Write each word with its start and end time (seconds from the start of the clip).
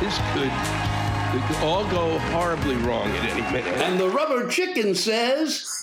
this 0.00 0.18
could, 0.32 0.52
could 1.32 1.64
all 1.64 1.84
go 1.90 2.18
horribly 2.30 2.76
wrong 2.76 3.08
at 3.08 3.30
any 3.30 3.42
minute. 3.52 3.74
And 3.82 3.98
the 3.98 4.08
rubber 4.08 4.48
chicken 4.48 4.94
says. 4.94 5.68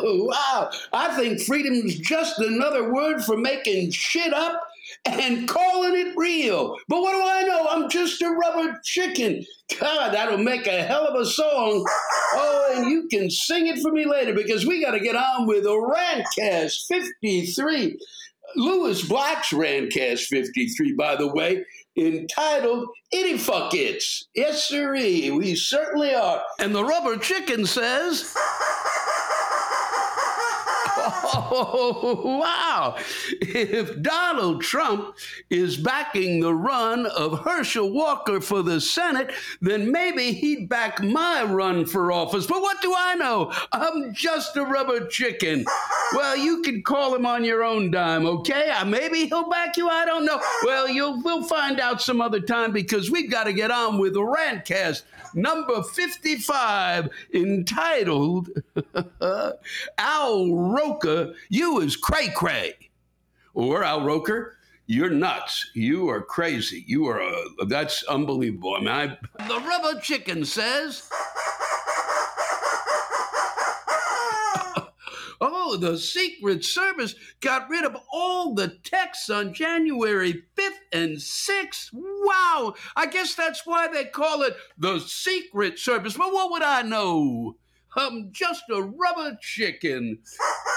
wow, 0.00 0.70
I 0.92 1.14
think 1.16 1.40
freedom's 1.40 1.96
just 1.96 2.38
another 2.40 2.92
word 2.92 3.22
for 3.24 3.36
making 3.36 3.92
shit 3.92 4.32
up 4.32 4.60
and 5.04 5.48
calling 5.48 5.94
it 5.94 6.14
real. 6.16 6.76
But 6.88 7.00
what 7.00 7.12
do 7.12 7.22
I 7.22 7.42
know? 7.44 7.66
I'm 7.68 7.88
just 7.88 8.20
a 8.22 8.30
rubber 8.30 8.80
chicken. 8.84 9.44
God, 9.78 10.14
that'll 10.14 10.38
make 10.38 10.66
a 10.66 10.82
hell 10.82 11.06
of 11.06 11.14
a 11.20 11.26
song. 11.26 11.86
Oh, 12.34 12.74
and 12.76 12.90
you 12.90 13.08
can 13.08 13.30
sing 13.30 13.66
it 13.66 13.80
for 13.80 13.92
me 13.92 14.06
later 14.06 14.34
because 14.34 14.66
we 14.66 14.82
got 14.82 14.92
to 14.92 15.00
get 15.00 15.16
on 15.16 15.46
with 15.46 15.64
Rantcast 15.64 16.86
53. 16.88 17.98
Lewis 18.56 19.06
Black's 19.06 19.50
Rantcast 19.50 20.24
53, 20.26 20.92
by 20.94 21.16
the 21.16 21.28
way, 21.28 21.64
entitled 21.96 22.88
Itty 23.12 23.38
Fuck 23.38 23.74
It's. 23.74 24.28
Yes, 24.34 24.68
sirree, 24.68 25.30
we 25.30 25.54
certainly 25.54 26.14
are. 26.14 26.42
And 26.58 26.74
the 26.74 26.84
rubber 26.84 27.16
chicken 27.16 27.66
says. 27.66 28.34
Oh, 31.50 32.38
wow. 32.40 32.96
If 33.40 34.02
Donald 34.02 34.62
Trump 34.62 35.16
is 35.50 35.76
backing 35.76 36.40
the 36.40 36.54
run 36.54 37.06
of 37.06 37.40
Herschel 37.40 37.90
Walker 37.90 38.40
for 38.40 38.62
the 38.62 38.80
Senate, 38.80 39.32
then 39.60 39.90
maybe 39.90 40.32
he'd 40.32 40.68
back 40.68 41.02
my 41.02 41.44
run 41.44 41.86
for 41.86 42.12
office. 42.12 42.46
But 42.46 42.60
what 42.60 42.82
do 42.82 42.92
I 42.96 43.14
know? 43.14 43.52
I'm 43.72 44.12
just 44.14 44.56
a 44.56 44.64
rubber 44.64 45.06
chicken. 45.06 45.64
Well, 46.14 46.36
you 46.36 46.62
can 46.62 46.82
call 46.82 47.14
him 47.14 47.26
on 47.26 47.44
your 47.44 47.62
own 47.62 47.90
dime, 47.90 48.26
okay? 48.26 48.70
Uh, 48.70 48.84
maybe 48.84 49.26
he'll 49.26 49.48
back 49.48 49.76
you. 49.76 49.88
I 49.88 50.04
don't 50.04 50.24
know. 50.24 50.40
Well, 50.64 50.88
you'll 50.88 51.22
we'll 51.22 51.42
find 51.42 51.80
out 51.80 52.00
some 52.00 52.20
other 52.20 52.40
time 52.40 52.72
because 52.72 53.10
we've 53.10 53.30
got 53.30 53.44
to 53.44 53.52
get 53.52 53.70
on 53.70 53.98
with 53.98 54.14
the 54.14 54.20
Rantcast 54.20 55.02
number 55.34 55.82
55 55.82 57.08
entitled 57.34 58.48
Al 59.98 60.54
Roker, 60.54 61.34
You 61.48 61.80
is 61.80 61.96
Cray 61.96 62.28
Cray. 62.34 62.74
Or 63.54 63.82
Al 63.82 64.04
Roker, 64.04 64.56
you're 64.86 65.10
nuts. 65.10 65.70
You 65.74 66.08
are 66.08 66.22
crazy. 66.22 66.84
You 66.86 67.06
are, 67.08 67.20
uh, 67.20 67.64
that's 67.66 68.02
unbelievable. 68.04 68.74
I 68.76 68.78
mean, 68.78 68.88
I, 68.88 69.06
the 69.46 69.60
rubber 69.60 70.00
chicken 70.00 70.44
says. 70.44 71.10
Oh, 75.40 75.76
the 75.76 75.96
Secret 75.96 76.64
Service 76.64 77.14
got 77.40 77.70
rid 77.70 77.84
of 77.84 77.96
all 78.12 78.54
the 78.54 78.68
texts 78.68 79.30
on 79.30 79.54
January 79.54 80.42
5th 80.56 80.70
and 80.92 81.16
6th. 81.16 81.90
Wow! 81.92 82.74
I 82.96 83.06
guess 83.06 83.34
that's 83.34 83.64
why 83.64 83.88
they 83.88 84.04
call 84.04 84.42
it 84.42 84.56
the 84.78 84.98
Secret 84.98 85.78
Service. 85.78 86.16
But 86.16 86.32
what 86.32 86.50
would 86.50 86.62
I 86.62 86.82
know? 86.82 87.56
I'm 87.96 88.30
just 88.32 88.64
a 88.70 88.82
rubber 88.82 89.36
chicken. 89.40 90.18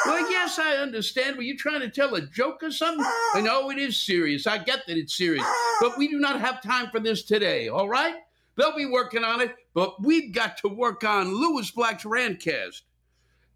Well, 0.06 0.32
yes, 0.32 0.58
I 0.58 0.78
understand. 0.78 1.36
Were 1.36 1.44
you 1.44 1.58
trying 1.58 1.82
to 1.82 1.90
tell 1.90 2.16
a 2.16 2.22
joke 2.22 2.64
or 2.64 2.72
something? 2.72 3.06
I 3.36 3.42
know 3.42 3.70
it 3.70 3.78
is 3.78 4.02
serious. 4.02 4.48
I 4.48 4.58
get 4.60 4.88
that 4.88 4.98
it's 4.98 5.16
serious. 5.16 5.46
But 5.82 5.98
we 5.98 6.08
do 6.08 6.20
not 6.20 6.40
have 6.40 6.64
time 6.64 6.90
for 6.90 7.00
this 7.00 7.24
today, 7.24 7.68
all 7.68 7.90
right? 7.90 8.16
They'll 8.56 8.76
be 8.76 8.86
working 8.86 9.24
on 9.24 9.42
it, 9.42 9.56
but 9.74 10.02
we've 10.04 10.34
got 10.34 10.58
to 10.58 10.68
work 10.68 11.04
on 11.04 11.34
Lewis 11.34 11.72
Black's 11.72 12.04
Rantcast. 12.04 12.82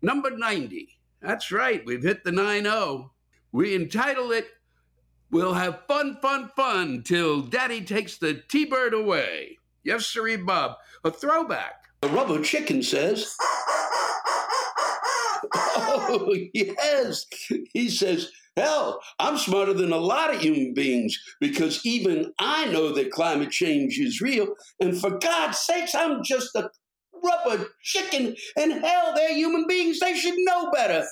Number 0.05 0.29
90. 0.29 0.99
That's 1.19 1.51
right, 1.51 1.83
we've 1.83 2.03
hit 2.03 2.23
the 2.23 2.31
9 2.31 2.65
0. 2.65 3.11
We 3.51 3.73
entitle 3.73 4.31
it 4.31 4.45
We'll 5.31 5.55
Have 5.55 5.81
Fun, 5.87 6.19
Fun, 6.21 6.51
Fun 6.55 7.01
Till 7.01 7.41
Daddy 7.41 7.81
Takes 7.81 8.19
the 8.19 8.35
T 8.47 8.65
Bird 8.65 8.93
Away. 8.93 9.57
Yes, 9.83 10.05
sirree, 10.05 10.37
Bob. 10.37 10.77
A 11.03 11.09
throwback. 11.09 11.85
The 12.01 12.09
rubber 12.09 12.43
chicken 12.43 12.83
says. 12.83 13.35
oh, 15.55 16.35
yes. 16.53 17.25
He 17.73 17.89
says, 17.89 18.29
Hell, 18.55 19.01
I'm 19.17 19.39
smarter 19.39 19.73
than 19.73 19.91
a 19.91 19.97
lot 19.97 20.35
of 20.35 20.39
human 20.39 20.75
beings 20.75 21.19
because 21.41 21.83
even 21.83 22.31
I 22.37 22.65
know 22.65 22.93
that 22.93 23.09
climate 23.09 23.49
change 23.49 23.97
is 23.97 24.21
real. 24.21 24.49
And 24.79 24.95
for 25.01 25.17
God's 25.17 25.57
sakes, 25.57 25.95
I'm 25.95 26.23
just 26.23 26.55
a 26.55 26.69
rubber 27.25 27.67
chicken. 27.83 28.35
And 28.57 28.83
hell, 28.83 29.13
they're 29.15 29.33
human 29.33 29.65
beings. 29.67 29.99
They 29.99 30.15
should 30.15 30.35
know 30.37 30.71
better. 30.71 31.05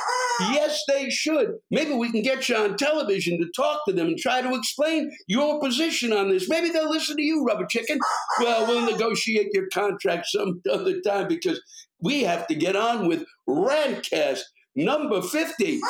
yes, 0.52 0.82
they 0.88 1.10
should. 1.10 1.54
Maybe 1.70 1.92
we 1.92 2.10
can 2.10 2.22
get 2.22 2.48
you 2.48 2.56
on 2.56 2.76
television 2.76 3.38
to 3.38 3.46
talk 3.54 3.82
to 3.86 3.92
them 3.92 4.08
and 4.08 4.18
try 4.18 4.42
to 4.42 4.54
explain 4.54 5.10
your 5.26 5.60
position 5.60 6.12
on 6.12 6.30
this. 6.30 6.48
Maybe 6.48 6.70
they'll 6.70 6.90
listen 6.90 7.16
to 7.16 7.22
you, 7.22 7.44
rubber 7.44 7.66
chicken. 7.66 7.98
Well, 8.40 8.66
we'll 8.66 8.90
negotiate 8.92 9.48
your 9.52 9.68
contract 9.72 10.26
some 10.26 10.60
other 10.70 11.00
time 11.00 11.28
because 11.28 11.60
we 12.00 12.22
have 12.22 12.46
to 12.48 12.54
get 12.54 12.76
on 12.76 13.08
with 13.08 13.24
Rantcast 13.48 14.40
number 14.76 15.20
50. 15.20 15.80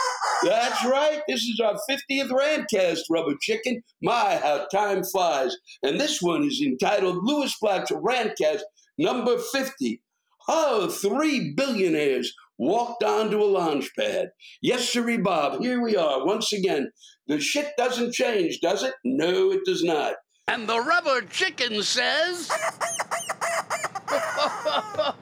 That's 0.43 0.85
right. 0.85 1.21
This 1.29 1.41
is 1.41 1.61
our 1.63 1.79
50th 1.89 2.31
Rantcast, 2.31 3.01
Rubber 3.11 3.35
Chicken. 3.41 3.83
My, 4.03 4.37
how 4.37 4.67
time 4.73 5.05
flies. 5.05 5.57
And 5.83 6.01
this 6.01 6.21
one 6.23 6.45
is 6.45 6.63
entitled 6.65 7.19
Lewis 7.23 7.55
Black's 7.61 7.91
Rantcast 7.91 8.61
Number 9.01 9.39
50. 9.39 10.03
Oh, 10.47 10.89
three 10.91 11.55
billionaires 11.55 12.35
walked 12.59 13.03
onto 13.03 13.43
a 13.43 13.49
launch 13.49 13.89
pad. 13.99 14.29
Yes, 14.61 14.91
sirree, 14.91 15.17
Bob, 15.17 15.63
here 15.63 15.81
we 15.81 15.97
are 15.97 16.27
once 16.27 16.53
again. 16.53 16.91
The 17.27 17.41
shit 17.41 17.71
doesn't 17.79 18.13
change, 18.13 18.61
does 18.61 18.83
it? 18.83 18.93
No, 19.03 19.53
it 19.53 19.61
does 19.65 19.83
not. 19.83 20.17
And 20.49 20.69
the 20.69 20.79
rubber 20.79 21.23
chicken 21.23 21.83
says. 21.83 22.51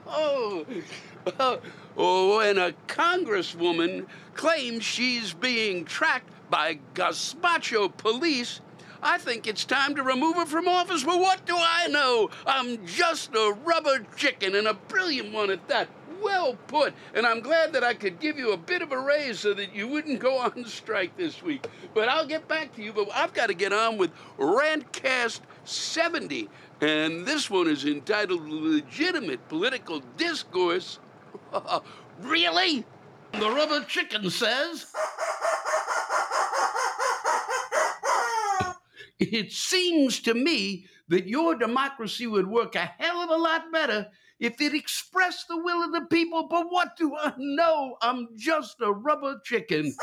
oh, 0.05 0.65
when 1.95 2.57
a 2.57 2.73
congresswoman 2.87 4.07
claims 4.33 4.83
she's 4.83 5.33
being 5.33 5.85
tracked 5.85 6.33
by 6.49 6.79
gazpacho 6.95 7.95
police, 7.95 8.59
I 9.01 9.17
think 9.17 9.47
it's 9.47 9.65
time 9.65 9.95
to 9.95 10.03
remove 10.03 10.35
her 10.35 10.45
from 10.45 10.67
office. 10.67 11.03
But 11.03 11.19
what 11.19 11.45
do 11.45 11.55
I 11.57 11.87
know? 11.87 12.29
I'm 12.45 12.85
just 12.85 13.33
a 13.33 13.55
rubber 13.63 14.05
chicken 14.15 14.55
and 14.55 14.67
a 14.67 14.73
brilliant 14.73 15.33
one 15.33 15.49
at 15.49 15.67
that. 15.67 15.87
Well 16.21 16.57
put. 16.67 16.93
And 17.13 17.25
I'm 17.25 17.39
glad 17.39 17.71
that 17.73 17.83
I 17.83 17.93
could 17.93 18.19
give 18.19 18.37
you 18.37 18.51
a 18.51 18.57
bit 18.57 18.81
of 18.81 18.91
a 18.91 18.99
raise 18.99 19.39
so 19.39 19.53
that 19.53 19.73
you 19.73 19.87
wouldn't 19.87 20.19
go 20.19 20.37
on 20.39 20.65
strike 20.65 21.15
this 21.15 21.41
week. 21.41 21.65
But 21.93 22.09
I'll 22.09 22.27
get 22.27 22.47
back 22.47 22.75
to 22.75 22.83
you. 22.83 22.91
But 22.91 23.09
I've 23.13 23.33
got 23.33 23.47
to 23.47 23.53
get 23.53 23.71
on 23.71 23.97
with 23.97 24.11
Rantcast 24.37 25.41
70. 25.63 26.49
And 26.81 27.25
this 27.25 27.49
one 27.49 27.67
is 27.67 27.85
entitled 27.85 28.49
Legitimate 28.49 29.47
Political 29.47 30.01
Discourse. 30.17 30.99
really? 32.21 32.85
The 33.33 33.49
rubber 33.49 33.85
chicken 33.85 34.29
says. 34.29 34.87
It 39.19 39.51
seems 39.51 40.19
to 40.21 40.33
me 40.33 40.85
that 41.09 41.27
your 41.27 41.55
democracy 41.55 42.25
would 42.25 42.47
work 42.47 42.75
a 42.75 42.91
hell 42.97 43.17
of 43.17 43.29
a 43.29 43.35
lot 43.35 43.71
better 43.71 44.07
if 44.39 44.61
it 44.61 44.73
expressed 44.73 45.47
the 45.49 45.57
will 45.57 45.83
of 45.83 45.91
the 45.91 46.05
people. 46.09 46.47
But 46.47 46.67
what 46.69 46.95
do 46.95 47.15
I 47.15 47.33
know? 47.37 47.97
I'm 48.01 48.29
just 48.37 48.77
a 48.81 48.91
rubber 48.91 49.41
chicken. 49.43 49.93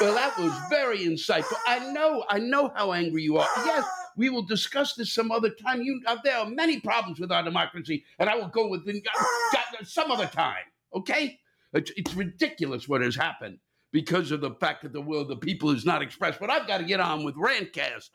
Well, 0.00 0.14
that 0.14 0.38
was 0.38 0.52
very 0.70 0.98
insightful. 0.98 1.56
I 1.66 1.92
know, 1.92 2.24
I 2.28 2.38
know 2.38 2.70
how 2.74 2.92
angry 2.92 3.22
you 3.22 3.38
are. 3.38 3.48
Yes, 3.64 3.84
we 4.16 4.30
will 4.30 4.46
discuss 4.46 4.94
this 4.94 5.12
some 5.12 5.32
other 5.32 5.50
time. 5.50 5.82
You, 5.82 6.00
uh, 6.06 6.16
there 6.22 6.38
are 6.38 6.48
many 6.48 6.80
problems 6.80 7.18
with 7.18 7.32
our 7.32 7.42
democracy, 7.42 8.04
and 8.18 8.28
I 8.28 8.36
will 8.36 8.48
go 8.48 8.68
with 8.68 8.86
the, 8.86 9.02
uh, 9.16 9.84
some 9.84 10.12
other 10.12 10.26
time. 10.26 10.64
Okay? 10.94 11.40
It's, 11.72 11.90
it's 11.96 12.14
ridiculous 12.14 12.88
what 12.88 13.00
has 13.00 13.16
happened 13.16 13.58
because 13.92 14.30
of 14.30 14.40
the 14.40 14.52
fact 14.52 14.82
that 14.82 14.92
the 14.92 15.00
will 15.00 15.22
of 15.22 15.28
the 15.28 15.36
people 15.36 15.70
is 15.70 15.84
not 15.84 16.02
expressed. 16.02 16.38
But 16.38 16.50
I've 16.50 16.68
got 16.68 16.78
to 16.78 16.84
get 16.84 17.00
on 17.00 17.24
with 17.24 17.34
Rantcast. 17.34 18.10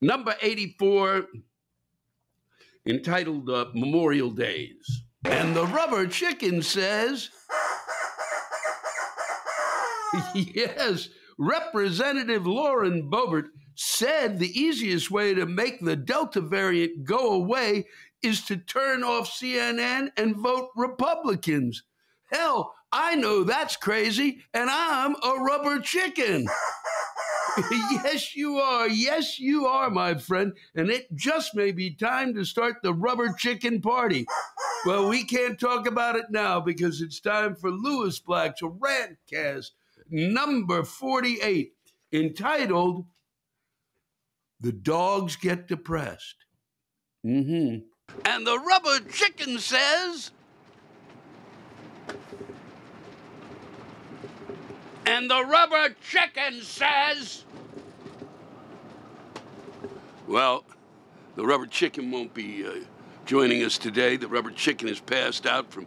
Number 0.00 0.34
84, 0.40 1.26
entitled 2.86 3.48
uh, 3.48 3.66
Memorial 3.74 4.30
Days. 4.30 5.04
And 5.24 5.56
the 5.56 5.66
rubber 5.66 6.06
chicken 6.06 6.62
says, 6.62 7.30
yes, 10.34 11.08
Representative 11.38 12.46
Lauren 12.46 13.10
Boebert 13.10 13.46
said 13.74 14.38
the 14.38 14.58
easiest 14.58 15.10
way 15.10 15.34
to 15.34 15.46
make 15.46 15.80
the 15.80 15.96
Delta 15.96 16.40
variant 16.40 17.04
go 17.04 17.32
away 17.32 17.86
is 18.22 18.42
to 18.42 18.56
turn 18.56 19.02
off 19.02 19.30
CNN 19.30 20.10
and 20.16 20.36
vote 20.36 20.70
Republicans. 20.76 21.82
Hell, 22.30 22.74
I 22.92 23.16
know 23.16 23.44
that's 23.44 23.76
crazy, 23.76 24.40
and 24.52 24.70
I'm 24.70 25.16
a 25.16 25.42
rubber 25.42 25.80
chicken. 25.80 26.46
yes, 27.70 28.34
you 28.36 28.58
are. 28.58 28.88
Yes, 28.88 29.38
you 29.38 29.66
are, 29.66 29.90
my 29.90 30.14
friend. 30.14 30.52
And 30.74 30.90
it 30.90 31.14
just 31.14 31.54
may 31.54 31.72
be 31.72 31.90
time 31.90 32.34
to 32.34 32.44
start 32.44 32.76
the 32.82 32.92
rubber 32.92 33.34
chicken 33.38 33.80
party. 33.80 34.26
Well, 34.86 35.08
we 35.08 35.24
can't 35.24 35.58
talk 35.58 35.86
about 35.86 36.16
it 36.16 36.26
now 36.30 36.60
because 36.60 37.00
it's 37.00 37.20
time 37.20 37.54
for 37.54 37.70
Lewis 37.70 38.18
Black's 38.18 38.60
Rantcast 38.60 39.70
number 40.10 40.84
48, 40.84 41.72
entitled 42.12 43.06
the 44.60 44.72
dogs 44.72 45.36
get 45.36 45.68
depressed. 45.68 46.36
Mm-hmm. 47.24 47.78
And 48.24 48.46
the 48.46 48.58
rubber 48.58 49.00
chicken 49.10 49.58
says. 49.58 50.30
And 55.06 55.30
the 55.30 55.44
rubber 55.44 55.94
chicken 56.10 56.62
says. 56.62 57.44
Well, 60.26 60.64
the 61.36 61.44
rubber 61.44 61.66
chicken 61.66 62.10
won't 62.10 62.32
be 62.32 62.66
uh, 62.66 62.72
joining 63.26 63.62
us 63.62 63.76
today. 63.76 64.16
The 64.16 64.28
rubber 64.28 64.50
chicken 64.50 64.88
is 64.88 65.00
passed 65.00 65.46
out 65.46 65.70
from 65.70 65.86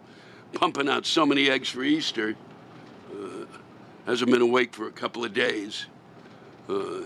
pumping 0.53 0.87
out 0.87 1.05
so 1.05 1.25
many 1.25 1.49
eggs 1.49 1.69
for 1.69 1.83
Easter. 1.83 2.35
Uh, 3.11 3.45
hasn't 4.05 4.31
been 4.31 4.41
awake 4.41 4.73
for 4.73 4.87
a 4.87 4.91
couple 4.91 5.25
of 5.25 5.33
days. 5.33 5.87
Uh, 6.69 7.01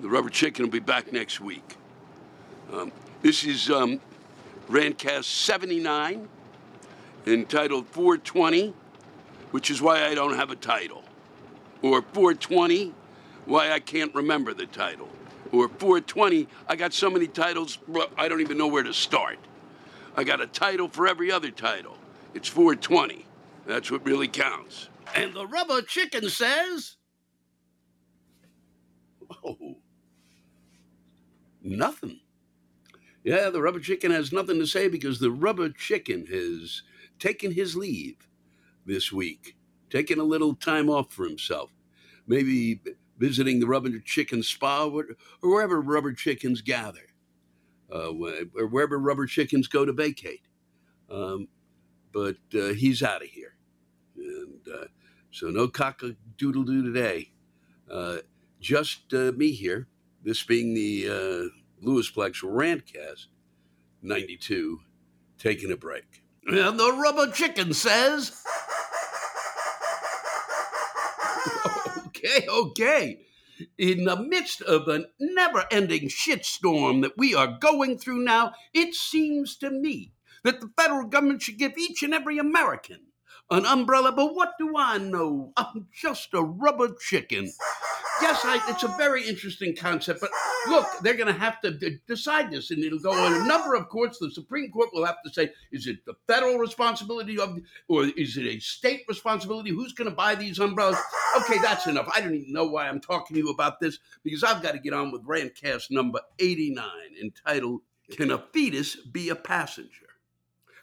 the 0.00 0.08
rubber 0.08 0.30
chicken 0.30 0.64
will 0.64 0.72
be 0.72 0.80
back 0.80 1.12
next 1.12 1.40
week. 1.40 1.76
Um, 2.72 2.90
this 3.20 3.44
is 3.44 3.70
um, 3.70 4.00
Rantcast 4.68 5.24
79, 5.24 6.28
entitled 7.26 7.86
420, 7.88 8.74
which 9.52 9.70
is 9.70 9.80
why 9.80 10.06
I 10.06 10.14
don't 10.14 10.34
have 10.34 10.50
a 10.50 10.56
title. 10.56 11.04
Or 11.82 12.02
420, 12.02 12.92
why 13.46 13.70
I 13.70 13.80
can't 13.80 14.14
remember 14.14 14.52
the 14.52 14.66
title. 14.66 15.08
Or 15.52 15.68
420, 15.68 16.48
I 16.68 16.76
got 16.76 16.92
so 16.92 17.10
many 17.10 17.26
titles, 17.26 17.78
I 18.16 18.28
don't 18.28 18.40
even 18.40 18.58
know 18.58 18.66
where 18.66 18.82
to 18.82 18.94
start. 18.94 19.38
I 20.16 20.24
got 20.24 20.40
a 20.40 20.46
title 20.46 20.88
for 20.88 21.06
every 21.06 21.30
other 21.30 21.50
title. 21.50 21.96
It's 22.34 22.48
420. 22.48 23.26
That's 23.66 23.90
what 23.90 24.04
really 24.04 24.28
counts. 24.28 24.88
And 25.14 25.34
the 25.34 25.46
rubber 25.46 25.82
chicken 25.82 26.28
says. 26.28 26.96
Oh, 29.44 29.76
nothing. 31.62 32.20
Yeah, 33.24 33.50
the 33.50 33.62
rubber 33.62 33.80
chicken 33.80 34.10
has 34.10 34.32
nothing 34.32 34.58
to 34.58 34.66
say 34.66 34.88
because 34.88 35.20
the 35.20 35.30
rubber 35.30 35.68
chicken 35.68 36.26
has 36.26 36.82
taken 37.18 37.52
his 37.52 37.76
leave 37.76 38.16
this 38.86 39.12
week, 39.12 39.56
taking 39.90 40.18
a 40.18 40.24
little 40.24 40.54
time 40.54 40.88
off 40.88 41.12
for 41.12 41.24
himself. 41.24 41.70
Maybe 42.26 42.80
visiting 43.18 43.60
the 43.60 43.66
rubber 43.66 43.98
chicken 44.00 44.42
spa 44.42 44.86
or 44.86 45.06
wherever 45.40 45.80
rubber 45.80 46.12
chickens 46.12 46.60
gather, 46.60 47.08
uh, 47.92 48.10
or 48.10 48.66
wherever 48.66 48.98
rubber 48.98 49.26
chickens 49.26 49.68
go 49.68 49.84
to 49.84 49.92
vacate. 49.92 50.42
Um, 51.10 51.48
but 52.12 52.36
uh, 52.54 52.72
he's 52.74 53.02
out 53.02 53.22
of 53.22 53.28
here. 53.28 53.56
And 54.16 54.60
uh, 54.72 54.86
so 55.30 55.48
no 55.48 55.68
cock 55.68 56.02
a 56.02 56.16
doodle 56.36 56.64
doo 56.64 56.82
today. 56.82 57.32
Uh, 57.90 58.18
just 58.60 59.12
uh, 59.12 59.32
me 59.36 59.52
here, 59.52 59.88
this 60.22 60.42
being 60.42 60.74
the 60.74 61.08
uh, 61.08 61.84
Lewis 61.84 62.10
Black's 62.10 62.42
Rantcast 62.42 63.26
92, 64.02 64.80
taking 65.38 65.72
a 65.72 65.76
break. 65.76 66.22
And 66.46 66.78
the 66.78 66.92
rubber 66.92 67.30
chicken 67.32 67.72
says. 67.74 68.42
Okay, 72.32 72.46
okay. 72.48 73.18
In 73.78 74.04
the 74.04 74.16
midst 74.16 74.62
of 74.62 74.88
a 74.88 75.06
never 75.20 75.64
ending 75.70 76.08
shitstorm 76.08 77.02
that 77.02 77.16
we 77.16 77.34
are 77.34 77.58
going 77.60 77.98
through 77.98 78.24
now, 78.24 78.52
it 78.74 78.94
seems 78.94 79.56
to 79.58 79.70
me 79.70 80.12
that 80.42 80.60
the 80.60 80.70
federal 80.76 81.06
government 81.06 81.42
should 81.42 81.58
give 81.58 81.76
each 81.78 82.02
and 82.02 82.14
every 82.14 82.38
American 82.38 83.00
an 83.50 83.66
umbrella. 83.66 84.12
But 84.12 84.34
what 84.34 84.52
do 84.58 84.74
I 84.76 84.98
know? 84.98 85.52
I'm 85.56 85.88
just 85.92 86.34
a 86.34 86.42
rubber 86.42 86.88
chicken 87.08 87.52
yes, 88.20 88.40
I, 88.44 88.60
it's 88.68 88.82
a 88.82 88.94
very 88.98 89.26
interesting 89.26 89.74
concept. 89.74 90.20
But 90.20 90.30
look, 90.68 90.86
they're 91.00 91.16
going 91.16 91.32
to 91.32 91.38
have 91.38 91.60
to 91.62 91.70
d- 91.70 91.98
decide 92.06 92.50
this, 92.50 92.70
and 92.70 92.84
it'll 92.84 92.98
go 92.98 93.12
in 93.26 93.32
a 93.32 93.44
number 93.44 93.74
of 93.74 93.88
courts. 93.88 94.18
The 94.18 94.30
Supreme 94.30 94.70
Court 94.70 94.90
will 94.92 95.06
have 95.06 95.22
to 95.24 95.32
say, 95.32 95.50
is 95.70 95.86
it 95.86 96.04
the 96.04 96.14
federal 96.26 96.58
responsibility 96.58 97.38
of, 97.38 97.58
or 97.88 98.04
is 98.04 98.36
it 98.36 98.46
a 98.46 98.58
state 98.60 99.02
responsibility? 99.08 99.70
Who's 99.70 99.92
going 99.92 100.10
to 100.10 100.16
buy 100.16 100.34
these 100.34 100.58
umbrellas? 100.58 100.98
Okay, 101.38 101.58
that's 101.58 101.86
enough. 101.86 102.10
I 102.14 102.20
don't 102.20 102.34
even 102.34 102.52
know 102.52 102.66
why 102.66 102.88
I'm 102.88 103.00
talking 103.00 103.34
to 103.36 103.42
you 103.42 103.50
about 103.50 103.80
this 103.80 103.98
because 104.22 104.42
I've 104.42 104.62
got 104.62 104.72
to 104.72 104.78
get 104.78 104.92
on 104.92 105.12
with 105.12 105.26
Rantcast 105.26 105.90
number 105.90 106.20
89, 106.38 106.84
entitled 107.22 107.80
"Can 108.10 108.30
a 108.30 108.38
Fetus 108.52 108.96
Be 108.96 109.28
a 109.28 109.36
Passenger?" 109.36 110.06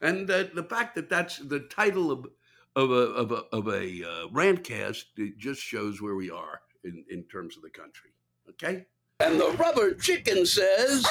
And 0.02 0.30
uh, 0.32 0.46
the 0.54 0.64
fact 0.64 0.96
that 0.96 1.10
that's 1.10 1.38
the 1.38 1.60
title 1.60 2.12
of 2.12 2.28
of 2.76 2.92
a 2.92 2.94
of 2.94 3.32
a, 3.32 3.44
of 3.52 3.68
a 3.68 4.04
uh, 4.04 4.28
rantcast 4.28 5.06
it 5.18 5.38
just 5.38 5.62
shows 5.62 6.02
where 6.02 6.16
we 6.16 6.30
are 6.30 6.62
in, 6.84 7.04
in 7.10 7.24
terms 7.24 7.58
of 7.58 7.64
the 7.64 7.70
country. 7.70 8.12
Okay? 8.50 8.86
And 9.20 9.40
the 9.40 9.52
rubber 9.52 9.94
chicken 9.94 10.46
says. 10.46 11.06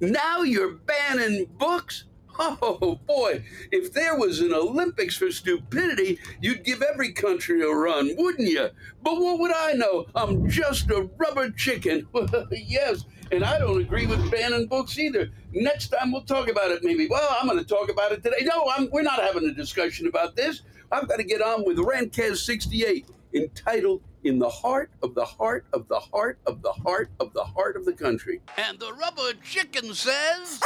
now 0.00 0.42
you're 0.42 0.74
banning 0.74 1.46
books? 1.58 2.04
Oh 2.42 2.98
boy, 3.06 3.44
if 3.70 3.92
there 3.92 4.16
was 4.16 4.40
an 4.40 4.54
Olympics 4.54 5.16
for 5.16 5.30
stupidity, 5.30 6.18
you'd 6.40 6.64
give 6.64 6.80
every 6.80 7.12
country 7.12 7.60
a 7.60 7.68
run, 7.68 8.14
wouldn't 8.16 8.48
you? 8.48 8.70
But 9.02 9.20
what 9.20 9.38
would 9.40 9.52
I 9.52 9.74
know? 9.74 10.06
I'm 10.14 10.48
just 10.48 10.90
a 10.90 11.10
rubber 11.18 11.50
chicken. 11.50 12.08
yes, 12.50 13.04
and 13.30 13.44
I 13.44 13.58
don't 13.58 13.80
agree 13.80 14.06
with 14.06 14.30
banning 14.30 14.66
books 14.66 14.98
either. 14.98 15.30
Next 15.52 15.88
time 15.88 16.12
we'll 16.12 16.22
talk 16.22 16.48
about 16.48 16.70
it, 16.70 16.82
maybe. 16.82 17.08
Well, 17.08 17.36
I'm 17.38 17.46
going 17.46 17.58
to 17.58 17.64
talk 17.64 17.90
about 17.90 18.12
it 18.12 18.22
today. 18.22 18.42
No, 18.42 18.70
I'm, 18.74 18.88
we're 18.90 19.02
not 19.02 19.20
having 19.20 19.44
a 19.44 19.52
discussion 19.52 20.06
about 20.06 20.34
this. 20.34 20.62
I've 20.92 21.08
got 21.08 21.16
to 21.18 21.24
get 21.24 21.40
on 21.40 21.64
with 21.64 21.78
Rantcast 21.78 22.38
68, 22.38 23.06
entitled 23.32 24.02
In 24.24 24.40
the 24.40 24.48
Heart 24.48 24.90
of 25.04 25.14
the 25.14 25.24
Heart 25.24 25.66
of 25.72 25.86
the 25.86 26.00
Heart 26.00 26.40
of 26.46 26.62
the 26.62 26.72
Heart 26.72 27.10
of 27.20 27.32
the 27.32 27.44
Heart 27.44 27.76
of 27.76 27.84
the 27.84 27.92
Country. 27.92 28.40
And 28.56 28.80
the 28.80 28.92
rubber 28.92 29.34
chicken 29.44 29.94
says. 29.94 30.60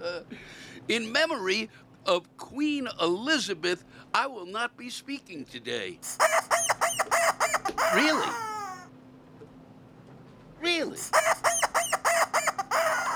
In 0.88 1.12
memory 1.12 1.70
of 2.06 2.36
Queen 2.38 2.88
Elizabeth, 3.00 3.84
I 4.12 4.26
will 4.26 4.46
not 4.46 4.76
be 4.76 4.90
speaking 4.90 5.44
today. 5.44 6.00
really? 7.94 8.32
Really? 10.60 10.98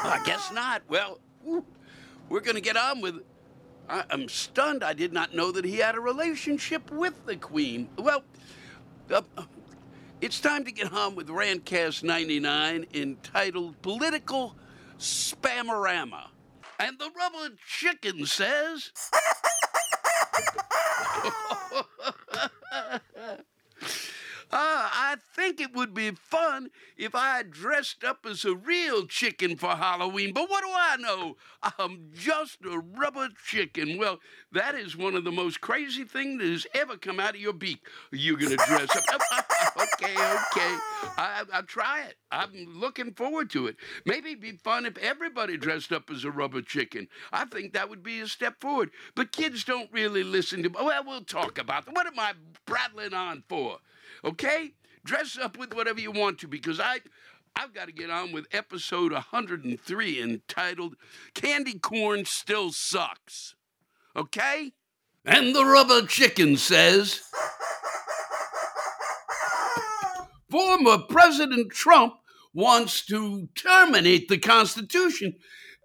I 0.05 0.23
guess 0.25 0.53
not. 0.53 0.83
Well, 0.89 1.19
we're 2.29 2.41
going 2.41 2.55
to 2.55 2.61
get 2.61 2.77
on 2.77 3.01
with 3.01 3.23
I, 3.89 4.05
am 4.11 4.29
stunned. 4.29 4.83
I 4.85 4.93
did 4.93 5.13
not 5.13 5.35
know 5.35 5.53
that 5.53 5.65
he 5.65 5.79
had 5.79 5.95
a 5.95 6.01
relationship 6.01 6.91
with 6.91 7.27
the 7.27 7.37
Queen. 7.37 7.89
Well, 7.99 8.23
uh, 9.11 9.23
it's 10.21 10.41
time 10.41 10.65
to 10.65 10.73
get 10.73 10.93
on 10.93 11.15
with 11.15 11.29
Rantcast 11.29 12.03
99 12.03 12.87
entitled 12.95 13.81
Political 13.83 14.57
Spamorama. 14.99 16.29
And 16.79 16.99
the 16.99 17.11
rubber 17.17 17.55
chicken 17.67 18.27
says. 18.27 18.93
Ah, 24.55 25.13
I 25.13 25.17
think 25.43 25.61
it 25.61 25.75
would 25.75 25.93
be 25.93 26.13
fun 26.13 26.71
if 26.97 27.17
I 27.17 27.43
dressed 27.43 28.05
up 28.05 28.25
as 28.31 28.45
a 28.45 28.55
real 28.55 29.07
chicken 29.07 29.57
for 29.57 29.71
Halloween, 29.71 30.33
but 30.33 30.49
what 30.49 30.63
do 30.63 30.71
I 30.73 30.97
know? 30.99 31.37
I'm 31.63 32.11
just 32.15 32.59
a 32.65 32.79
rubber 32.79 33.29
chicken. 33.45 33.99
Well, 33.99 34.21
that 34.53 34.77
is 34.77 34.97
one 34.97 35.17
of 35.17 35.25
the 35.25 35.33
most 35.33 35.61
crazy 35.61 36.05
things 36.05 36.41
that 36.41 36.49
has 36.49 36.67
ever 36.75 36.97
come 36.97 37.19
out 37.19 37.35
of 37.35 37.41
your 37.41 37.55
beak. 37.55 37.85
You're 38.13 38.37
going 38.37 38.57
to 38.57 38.65
dress 38.65 38.97
up. 39.13 39.21
okay, 39.77 40.13
okay. 40.13 40.79
I, 41.17 41.43
will 41.53 41.63
try 41.65 42.03
it. 42.03 42.15
I'm 42.31 42.51
looking 42.69 43.13
forward 43.13 43.51
to 43.51 43.67
it. 43.67 43.77
Maybe 44.07 44.31
it'd 44.31 44.41
be 44.41 44.53
fun 44.53 44.87
if 44.87 44.97
everybody 44.99 45.57
dressed 45.57 45.91
up 45.91 46.09
as 46.09 46.25
a 46.25 46.31
rubber 46.31 46.63
chicken. 46.63 47.09
I 47.33 47.47
think 47.47 47.73
that 47.73 47.91
would 47.91 48.05
be 48.05 48.21
a 48.21 48.29
step 48.29 48.61
forward. 48.61 48.91
But 49.17 49.33
kids 49.33 49.65
don't 49.65 49.91
really 49.93 50.23
listen 50.23 50.63
to. 50.63 50.69
Well, 50.69 51.03
we'll 51.05 51.25
talk 51.25 51.59
about 51.59 51.87
that. 51.87 51.95
What 51.97 52.07
am 52.07 52.21
I 52.21 52.35
prattling 52.65 53.13
on 53.13 53.43
for? 53.49 53.79
Okay? 54.25 54.75
Dress 55.05 55.37
up 55.37 55.59
with 55.59 55.75
whatever 55.75 56.01
you 56.01 56.13
want 56.13 56.39
to 56.41 56.49
because 56.49 56.79
I 56.79 57.01
I've 57.57 57.75
got 57.75 57.87
to 57.87 57.93
get 57.93 58.11
on 58.11 58.33
with 58.33 58.47
episode 58.53 59.13
103 59.13 60.23
entitled 60.23 60.97
Candy 61.35 61.79
Corn 61.79 62.25
Still 62.25 62.73
Sucks. 62.73 63.55
Okay? 64.17 64.73
And 65.25 65.55
the 65.55 65.65
rubber 65.65 66.07
chicken 66.07 66.57
says 66.57 67.21
Former 70.51 70.99
President 71.09 71.73
Trump 71.73 72.15
wants 72.55 73.05
to 73.07 73.49
terminate 73.55 74.29
the 74.29 74.39
Constitution. 74.39 75.35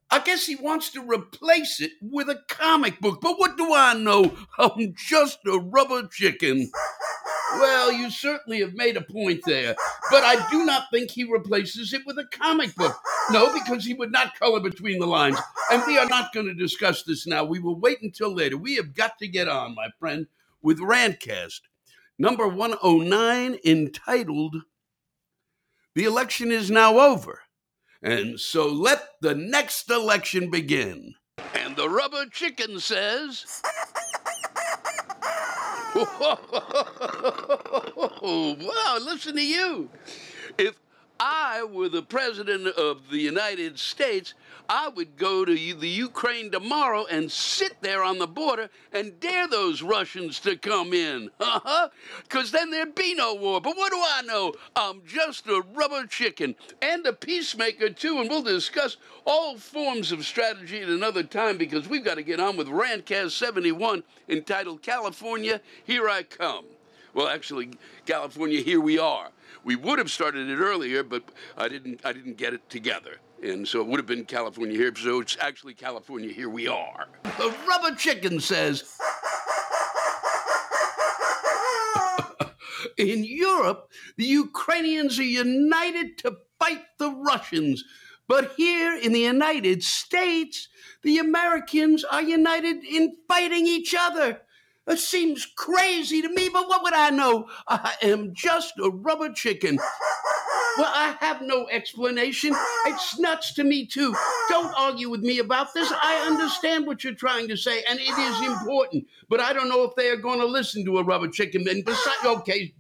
I 0.10 0.20
guess 0.20 0.46
he 0.46 0.56
wants 0.56 0.90
to 0.92 1.02
replace 1.02 1.82
it 1.82 1.92
with 2.02 2.30
a 2.30 2.42
comic 2.48 3.00
book. 3.00 3.20
But 3.22 3.38
what 3.38 3.58
do 3.58 3.74
I 3.74 3.94
know? 3.94 4.36
I'm 4.58 4.94
just 4.96 5.40
a 5.46 5.60
rubber 5.60 6.08
chicken. 6.08 6.72
Well, 7.54 7.92
you 7.92 8.10
certainly 8.10 8.60
have 8.60 8.74
made 8.74 8.98
a 8.98 9.02
point 9.02 9.42
there, 9.46 9.76
but 10.12 10.24
I 10.24 10.48
do 10.52 10.66
not 10.66 10.86
think 10.92 11.12
he 11.12 11.24
replaces 11.24 11.94
it 11.94 12.02
with 12.06 12.18
a 12.18 12.28
comic 12.32 12.76
book. 12.76 12.96
No, 13.32 13.54
because 13.54 13.86
he 13.86 13.94
would 13.94 14.12
not 14.12 14.38
color 14.38 14.60
between 14.60 15.00
the 15.00 15.08
lines. 15.08 15.38
And 15.72 15.84
we 15.88 15.98
are 15.98 16.08
not 16.08 16.34
going 16.34 16.48
to 16.48 16.54
discuss 16.54 17.04
this 17.04 17.26
now. 17.26 17.44
We 17.44 17.60
will 17.60 17.80
wait 17.80 18.02
until 18.02 18.34
later. 18.34 18.58
We 18.58 18.76
have 18.76 18.94
got 18.94 19.18
to 19.20 19.28
get 19.28 19.48
on, 19.48 19.76
my 19.76 19.88
friend, 20.00 20.28
with 20.62 20.80
Rantcast, 20.80 21.62
number 22.18 22.48
109, 22.48 23.60
entitled 23.66 24.64
The 25.96 26.06
Election 26.06 26.52
is 26.52 26.70
Now 26.70 27.00
Over. 27.00 27.42
And 28.02 28.40
so 28.40 28.68
let 28.68 29.08
the 29.22 29.36
next 29.36 29.90
election 29.90 30.50
begin. 30.52 31.16
And 31.54 31.76
the 31.76 31.90
rubber 31.90 32.26
chicken 32.32 32.80
says, 32.80 33.62
Wow, 38.22 38.98
listen 39.02 39.36
to 39.36 39.46
you. 39.46 39.90
If 40.58 40.76
I 41.20 41.64
were 41.64 41.90
the 41.90 42.04
president 42.04 42.68
of 42.68 43.10
the 43.10 43.20
United 43.20 43.80
States, 43.80 44.34
I 44.70 44.90
would 44.90 45.18
go 45.18 45.46
to 45.46 45.54
the 45.54 45.88
Ukraine 45.88 46.52
tomorrow 46.52 47.06
and 47.06 47.32
sit 47.32 47.82
there 47.82 48.04
on 48.04 48.20
the 48.20 48.28
border 48.28 48.70
and 48.92 49.20
dare 49.20 49.48
those 49.48 49.82
Russians 49.82 50.40
to 50.42 50.58
come 50.58 50.94
in. 50.94 51.30
Because 52.24 52.52
then 52.52 52.72
there'd 52.72 52.94
be 52.94 53.16
no 53.16 53.34
war. 53.36 53.62
But 53.62 53.78
what 53.78 53.92
do 53.92 53.98
I 53.98 54.22
know? 54.24 54.54
I'm 54.76 55.02
just 55.06 55.48
a 55.48 55.64
rubber 55.74 56.06
chicken 56.06 56.56
and 56.82 57.06
a 57.06 57.14
peacemaker, 57.14 57.90
too. 57.90 58.20
And 58.20 58.30
we'll 58.30 58.44
discuss 58.44 58.98
all 59.26 59.58
forms 59.58 60.12
of 60.12 60.26
strategy 60.26 60.82
at 60.82 60.90
another 60.90 61.24
time 61.24 61.58
because 61.58 61.88
we've 61.88 62.04
got 62.04 62.16
to 62.16 62.24
get 62.24 62.40
on 62.40 62.58
with 62.58 62.68
Rantcast 62.68 63.32
71 63.32 64.04
entitled 64.28 64.82
California, 64.82 65.62
Here 65.86 66.10
I 66.10 66.24
Come. 66.24 66.66
Well, 67.14 67.28
actually, 67.28 67.72
California, 68.06 68.62
here 68.62 68.82
we 68.82 69.00
are. 69.00 69.30
We 69.64 69.76
would 69.76 70.00
have 70.00 70.12
started 70.12 70.50
it 70.50 70.60
earlier, 70.60 71.04
but 71.04 71.24
I 71.58 71.68
didn't. 71.68 72.02
I 72.06 72.14
didn't 72.14 72.38
get 72.38 72.54
it 72.54 72.70
together, 72.70 73.18
and 73.44 73.68
so 73.68 73.82
it 73.82 73.88
would 73.88 74.00
have 74.00 74.06
been 74.06 74.26
California 74.26 74.78
here. 74.78 74.94
So 74.96 75.22
it's 75.22 75.38
actually 75.40 75.74
California. 75.74 76.32
Here 76.32 76.50
we 76.50 76.68
are. 76.68 77.08
The 77.24 77.56
rubber 77.68 77.96
chicken 77.96 78.40
says. 78.40 78.84
In 82.98 83.24
Europe, 83.24 83.92
the 84.16 84.26
Ukrainians 84.26 85.20
are 85.20 85.24
united 85.24 86.18
to 86.20 86.38
fight 86.60 86.84
the 86.98 87.12
Russians. 87.12 87.84
But 88.28 88.54
here 88.58 88.98
in 88.98 89.14
the 89.14 89.22
United 89.22 89.84
States, 89.84 90.68
the 91.02 91.18
Americans 91.20 92.04
are 92.04 92.22
united 92.22 92.84
in 92.84 93.16
fighting 93.28 93.68
each 93.68 93.96
other. 93.98 94.42
It 94.88 95.00
seems 95.00 95.46
crazy 95.46 96.22
to 96.22 96.30
me, 96.30 96.48
but 96.48 96.70
what 96.70 96.82
would 96.82 96.94
I 96.94 97.10
know? 97.10 97.50
I 97.68 97.96
am 98.02 98.34
just 98.34 98.74
a 98.82 98.90
rubber 98.90 99.32
chicken. 99.34 99.78
Well, 100.78 100.92
I 100.94 101.18
have 101.20 101.42
no 101.42 101.68
explanation. 101.70 102.56
It's 102.86 103.20
nuts 103.20 103.54
to 103.56 103.64
me, 103.64 103.86
too. 103.86 104.16
Don't 104.48 104.74
argue 104.78 105.10
with 105.10 105.22
me 105.22 105.40
about 105.40 105.74
this. 105.74 105.92
I 105.92 106.26
understand 106.28 106.88
what 106.88 107.04
you're 107.04 107.16
trying 107.16 107.48
to 107.50 107.58
say, 107.58 107.84
and 107.90 108.00
it 108.00 108.18
is 108.18 108.48
important. 108.48 109.08
But 109.28 109.42
I 109.42 109.54
don't 109.54 109.70
know 109.70 109.84
if 109.84 109.96
they 109.96 110.10
are 110.10 110.18
going 110.18 110.40
to 110.40 110.46
listen 110.46 110.86
to 110.86 111.00
a 111.00 111.04
rubber 111.04 111.28
chicken. 111.28 111.68
And 111.68 111.84
besides, 111.84 112.26
okay, 112.26 112.74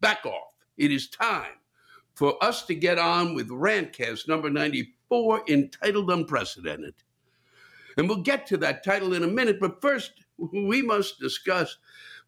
back 0.00 0.26
off. 0.26 0.54
It 0.76 0.90
is 0.90 1.08
time 1.08 1.52
for 2.14 2.42
us 2.42 2.64
to 2.66 2.74
get 2.74 2.98
on 2.98 3.34
with 3.34 3.48
Rantcast 3.48 4.26
number 4.26 4.50
94 4.50 5.42
entitled 5.48 6.10
Unprecedented. 6.10 6.94
And 7.96 8.08
we'll 8.08 8.22
get 8.22 8.46
to 8.48 8.56
that 8.56 8.82
title 8.82 9.14
in 9.14 9.22
a 9.22 9.28
minute. 9.28 9.60
But 9.60 9.80
first, 9.80 10.23
we 10.52 10.82
must 10.82 11.18
discuss 11.18 11.76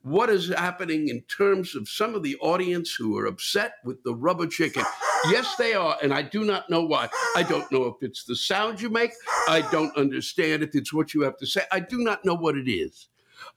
what 0.02 0.30
is 0.30 0.48
happening 0.48 1.08
in 1.08 1.20
terms 1.22 1.74
of 1.74 1.88
some 1.88 2.14
of 2.14 2.22
the 2.22 2.36
audience 2.36 2.94
who 2.94 3.18
are 3.18 3.26
upset 3.26 3.72
with 3.84 4.00
the 4.04 4.14
rubber 4.14 4.46
chicken. 4.46 4.84
Yes, 5.30 5.56
they 5.56 5.74
are, 5.74 5.96
and 6.00 6.14
I 6.14 6.22
do 6.22 6.44
not 6.44 6.70
know 6.70 6.84
why. 6.84 7.08
I 7.34 7.42
don't 7.42 7.70
know 7.72 7.86
if 7.86 7.96
it's 8.02 8.22
the 8.24 8.36
sound 8.36 8.80
you 8.80 8.88
make. 8.88 9.10
I 9.48 9.68
don't 9.72 9.96
understand 9.96 10.62
if 10.62 10.74
it's 10.74 10.92
what 10.92 11.12
you 11.12 11.22
have 11.22 11.36
to 11.38 11.46
say. 11.46 11.62
I 11.72 11.80
do 11.80 11.98
not 11.98 12.24
know 12.24 12.34
what 12.34 12.56
it 12.56 12.70
is. 12.70 13.08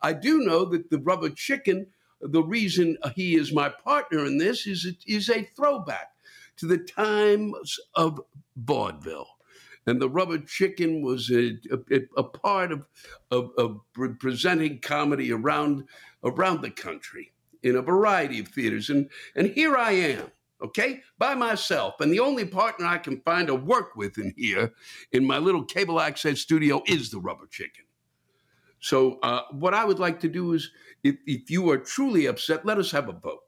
I 0.01 0.13
do 0.13 0.39
know 0.39 0.65
that 0.65 0.89
the 0.89 0.97
rubber 0.97 1.29
chicken, 1.29 1.85
the 2.19 2.43
reason 2.43 2.97
he 3.15 3.35
is 3.35 3.53
my 3.53 3.69
partner 3.69 4.25
in 4.25 4.39
this, 4.39 4.65
is 4.65 4.85
it 4.85 4.97
is 5.05 5.29
a 5.29 5.47
throwback 5.55 6.09
to 6.57 6.65
the 6.65 6.79
times 6.79 7.79
of 7.95 8.19
vaudeville 8.57 9.27
and 9.89 10.00
the 10.00 10.10
rubber 10.10 10.38
chicken 10.38 11.01
was 11.01 11.31
a, 11.31 11.58
a, 11.91 12.01
a 12.15 12.24
part 12.24 12.72
of, 12.72 12.86
of, 13.31 13.51
of, 13.58 13.81
presenting 14.19 14.79
comedy 14.79 15.31
around 15.31 15.86
around 16.24 16.62
the 16.62 16.69
country 16.69 17.31
in 17.63 17.75
a 17.75 17.81
variety 17.81 18.39
of 18.39 18.48
theaters. 18.48 18.89
And 18.89 19.10
and 19.36 19.48
here 19.48 19.75
i 19.75 19.91
am 19.91 20.31
okay 20.62 21.01
by 21.17 21.34
myself. 21.34 22.00
And 22.00 22.12
the 22.12 22.19
only 22.19 22.46
partner 22.46 22.86
i 22.86 23.00
can 23.00 23.22
find 23.22 23.48
to 23.48 23.55
work 23.55 23.96
with 23.96 24.17
in 24.17 24.34
here 24.38 24.74
in 25.12 25.25
my 25.25 25.39
little 25.39 25.65
cable 25.65 26.00
access 26.00 26.39
studio 26.39 26.84
is 26.86 27.10
the 27.10 27.19
rubber 27.19 27.48
chicken. 27.50 27.86
So 28.79 29.19
uh, 29.24 29.41
what 29.51 29.74
i 29.74 29.84
would 29.84 30.00
like 30.00 30.19
to 30.22 30.29
do 30.29 30.53
is 30.53 30.69
if, 31.03 31.15
if 31.25 31.50
you 31.50 31.69
are 31.72 31.77
truly 31.77 32.27
upset 32.27 32.65
let 32.65 32.77
us 32.77 32.91
have 32.91 33.10
a 33.10 33.13
vote. 33.13 33.39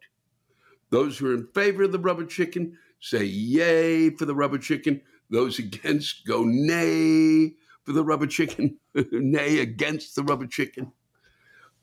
Those 0.90 1.18
who 1.18 1.32
are 1.32 1.36
in 1.36 1.48
favor 1.54 1.84
of 1.84 1.92
the 1.92 2.00
rubber 2.00 2.26
chicken 2.26 2.78
say 3.00 3.24
yay 3.24 4.10
for 4.10 4.26
the 4.26 4.36
rubber 4.36 4.58
chicken 4.58 5.02
those 5.32 5.58
against 5.58 6.26
go 6.28 6.44
nay 6.44 7.54
for 7.84 7.94
the 7.94 8.04
rubber 8.04 8.28
chicken, 8.28 8.78
nay 9.12 9.60
against 9.60 10.16
the 10.16 10.24
rubber 10.24 10.46
chicken. 10.46 10.92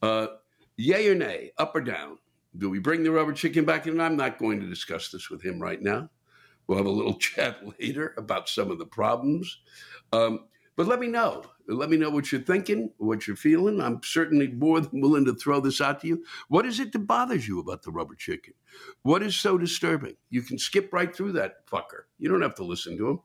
Uh, 0.01 0.29
yay 0.77 1.09
or 1.09 1.15
nay, 1.15 1.51
up 1.59 1.75
or 1.75 1.81
down? 1.81 2.19
Do 2.57 2.71
we 2.71 2.79
bring 2.79 3.03
the 3.03 3.11
rubber 3.11 3.33
chicken 3.33 3.65
back 3.65 3.87
in? 3.87 4.01
I'm 4.01 4.17
not 4.17 4.39
going 4.39 4.61
to 4.61 4.69
discuss 4.69 5.11
this 5.11 5.29
with 5.31 5.43
him 5.43 5.61
right 5.61 5.83
now. 5.83 6.09
We'll 6.67 6.79
have 6.79 6.87
a 6.87 6.91
little 6.91 7.15
chat 7.19 7.59
later 7.81 8.15
about 8.17 8.49
some 8.49 8.71
of 8.71 8.79
the 8.79 8.87
problems. 8.87 9.59
Um, 10.13 10.45
but 10.77 10.87
let 10.87 11.01
me 11.01 11.09
know. 11.09 11.43
Let 11.67 11.91
me 11.91 11.97
know 11.97 12.09
what 12.09 12.31
you're 12.31 12.41
thinking, 12.41 12.93
what 12.99 13.27
you're 13.27 13.37
feeling. 13.37 13.81
I'm 13.81 14.01
certainly 14.05 14.47
more 14.47 14.81
than 14.81 15.01
willing 15.01 15.25
to 15.25 15.35
throw 15.35 15.61
this 15.61 15.81
out 15.81 16.01
to 16.03 16.07
you. 16.07 16.25
What 16.47 16.67
is 16.67 16.79
it 16.79 16.93
that 16.93 17.01
bothers 17.01 17.49
you 17.49 17.59
about 17.59 17.83
the 17.83 17.91
rubber 17.91 18.15
chicken? 18.15 18.55
What 19.03 19.25
is 19.25 19.35
so 19.35 19.59
disturbing? 19.59 20.15
You 20.31 20.43
can 20.43 20.57
skip 20.57 20.93
right 20.93 21.15
through 21.15 21.33
that 21.33 21.67
fucker. 21.67 22.05
You 22.19 22.29
don't 22.29 22.43
have 22.43 22.55
to 22.55 22.65
listen 22.65 22.97
to 22.97 23.09
him. 23.09 23.21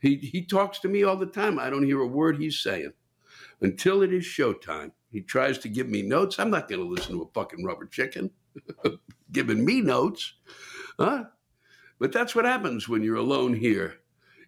He, 0.00 0.16
he 0.16 0.44
talks 0.44 0.78
to 0.80 0.88
me 0.88 1.02
all 1.02 1.16
the 1.16 1.26
time. 1.26 1.58
I 1.58 1.70
don't 1.70 1.84
hear 1.84 2.00
a 2.00 2.06
word 2.06 2.38
he's 2.38 2.60
saying. 2.60 2.92
Until 3.60 4.02
it 4.02 4.12
is 4.12 4.24
showtime, 4.24 4.92
he 5.10 5.20
tries 5.20 5.58
to 5.58 5.68
give 5.68 5.88
me 5.88 6.02
notes. 6.02 6.38
I'm 6.38 6.50
not 6.50 6.68
going 6.68 6.80
to 6.80 6.86
listen 6.86 7.14
to 7.14 7.22
a 7.22 7.32
fucking 7.32 7.64
rubber 7.64 7.86
chicken 7.86 8.30
giving 9.32 9.64
me 9.64 9.80
notes. 9.80 10.34
Huh? 10.98 11.24
But 11.98 12.12
that's 12.12 12.34
what 12.34 12.44
happens 12.44 12.88
when 12.88 13.02
you're 13.02 13.16
alone 13.16 13.54
here 13.54 13.98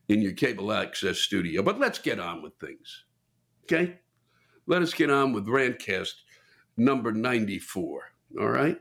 in 0.09 0.21
your 0.21 0.33
cable 0.33 0.73
access 0.73 1.18
studio. 1.18 1.62
But 1.62 1.78
let's 1.78 1.99
get 1.99 2.18
on 2.18 2.42
with 2.42 2.54
things. 2.59 3.04
Okay? 3.64 3.99
Let 4.66 4.83
us 4.83 4.94
get 4.94 5.11
on 5.11 5.33
with 5.33 5.47
Rantcast 5.47 6.14
number 6.76 7.12
94. 7.12 8.00
All 8.40 8.49
right? 8.49 8.80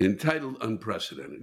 Entitled 0.00 0.58
Unprecedented. 0.60 1.42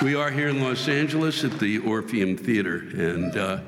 We 0.00 0.14
are 0.14 0.30
here 0.30 0.48
in 0.48 0.62
Los 0.62 0.86
Angeles 0.86 1.42
at 1.42 1.58
the 1.58 1.78
Orpheum 1.78 2.36
Theater, 2.36 2.76
and 2.76 3.36
uh, 3.36 3.58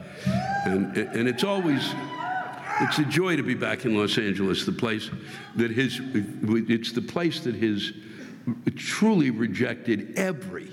and 0.65 0.97
and 0.97 1.29
it's 1.29 1.43
always 1.43 1.93
it's 2.81 2.99
a 2.99 3.05
joy 3.05 3.35
to 3.35 3.43
be 3.43 3.55
back 3.55 3.85
in 3.85 3.97
Los 3.97 4.17
Angeles, 4.17 4.65
the 4.65 4.71
place 4.71 5.11
that 5.57 5.73
has 5.73 5.99
it's 6.01 6.93
the 6.93 7.03
place 7.03 7.41
that 7.41 7.57
has 7.57 7.93
truly 8.77 9.31
rejected 9.31 10.17
every 10.17 10.71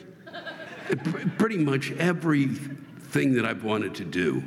pretty 1.39 1.57
much 1.57 1.91
everything 1.93 3.33
that 3.33 3.45
I've 3.45 3.63
wanted 3.63 3.95
to 3.95 4.05
do. 4.05 4.43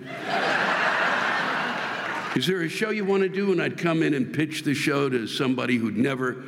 Is 2.37 2.47
there 2.47 2.63
a 2.63 2.69
show 2.69 2.91
you 2.91 3.05
want 3.05 3.25
to 3.25 3.29
do? 3.29 3.51
And 3.51 3.61
I'd 3.61 3.79
come 3.79 4.05
in 4.05 4.15
and 4.15 4.33
pitch 4.33 4.63
the 4.63 4.75
show 4.75 5.09
to 5.09 5.27
somebody 5.27 5.77
who'd 5.77 5.97
never 5.97 6.45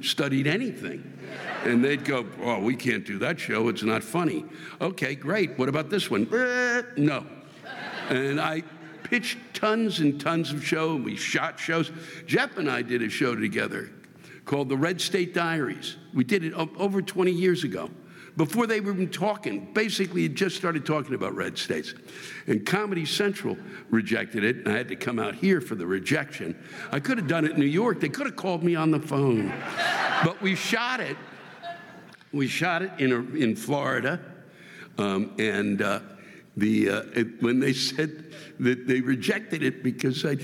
studied 0.00 0.48
anything. 0.48 1.12
And 1.64 1.84
they'd 1.84 2.04
go, 2.04 2.26
Oh, 2.42 2.60
we 2.60 2.76
can't 2.76 3.04
do 3.04 3.18
that 3.18 3.40
show. 3.40 3.68
It's 3.68 3.82
not 3.82 4.02
funny. 4.02 4.44
Okay, 4.80 5.14
great. 5.14 5.58
What 5.58 5.68
about 5.68 5.90
this 5.90 6.10
one? 6.10 6.28
Eh, 6.32 6.82
no. 6.96 7.26
And 8.08 8.40
I 8.40 8.62
pitched 9.02 9.38
tons 9.54 10.00
and 10.00 10.20
tons 10.20 10.52
of 10.52 10.64
shows. 10.64 11.00
We 11.00 11.16
shot 11.16 11.58
shows. 11.58 11.90
Jeff 12.26 12.56
and 12.58 12.70
I 12.70 12.82
did 12.82 13.02
a 13.02 13.08
show 13.08 13.34
together 13.34 13.90
called 14.44 14.68
The 14.68 14.76
Red 14.76 15.00
State 15.00 15.32
Diaries. 15.32 15.96
We 16.12 16.24
did 16.24 16.44
it 16.44 16.52
over 16.52 17.00
20 17.00 17.30
years 17.30 17.64
ago 17.64 17.90
before 18.36 18.66
they 18.66 18.80
were 18.80 18.92
even 18.92 19.10
talking. 19.10 19.72
Basically, 19.72 20.24
it 20.24 20.34
just 20.34 20.56
started 20.56 20.84
talking 20.84 21.14
about 21.14 21.34
red 21.34 21.56
states. 21.56 21.94
And 22.46 22.66
Comedy 22.66 23.06
Central 23.06 23.56
rejected 23.90 24.44
it, 24.44 24.56
and 24.56 24.68
I 24.68 24.76
had 24.76 24.88
to 24.88 24.96
come 24.96 25.18
out 25.18 25.34
here 25.34 25.60
for 25.60 25.76
the 25.76 25.86
rejection. 25.86 26.58
I 26.90 27.00
could 27.00 27.18
have 27.18 27.28
done 27.28 27.44
it 27.44 27.52
in 27.52 27.60
New 27.60 27.66
York. 27.66 28.00
They 28.00 28.08
could 28.08 28.26
have 28.26 28.36
called 28.36 28.62
me 28.62 28.74
on 28.74 28.90
the 28.90 29.00
phone. 29.00 29.52
but 30.24 30.40
we 30.42 30.54
shot 30.54 31.00
it. 31.00 31.16
We 32.34 32.48
shot 32.48 32.82
it 32.82 32.90
in, 32.98 33.12
a, 33.12 33.20
in 33.36 33.54
Florida. 33.54 34.20
Um, 34.98 35.32
and 35.38 35.80
uh, 35.80 36.00
the, 36.56 36.90
uh, 36.90 37.02
it, 37.14 37.40
when 37.40 37.60
they 37.60 37.72
said 37.72 38.32
that 38.58 38.88
they 38.88 39.00
rejected 39.00 39.62
it 39.62 39.84
because 39.84 40.24
I, 40.24 40.36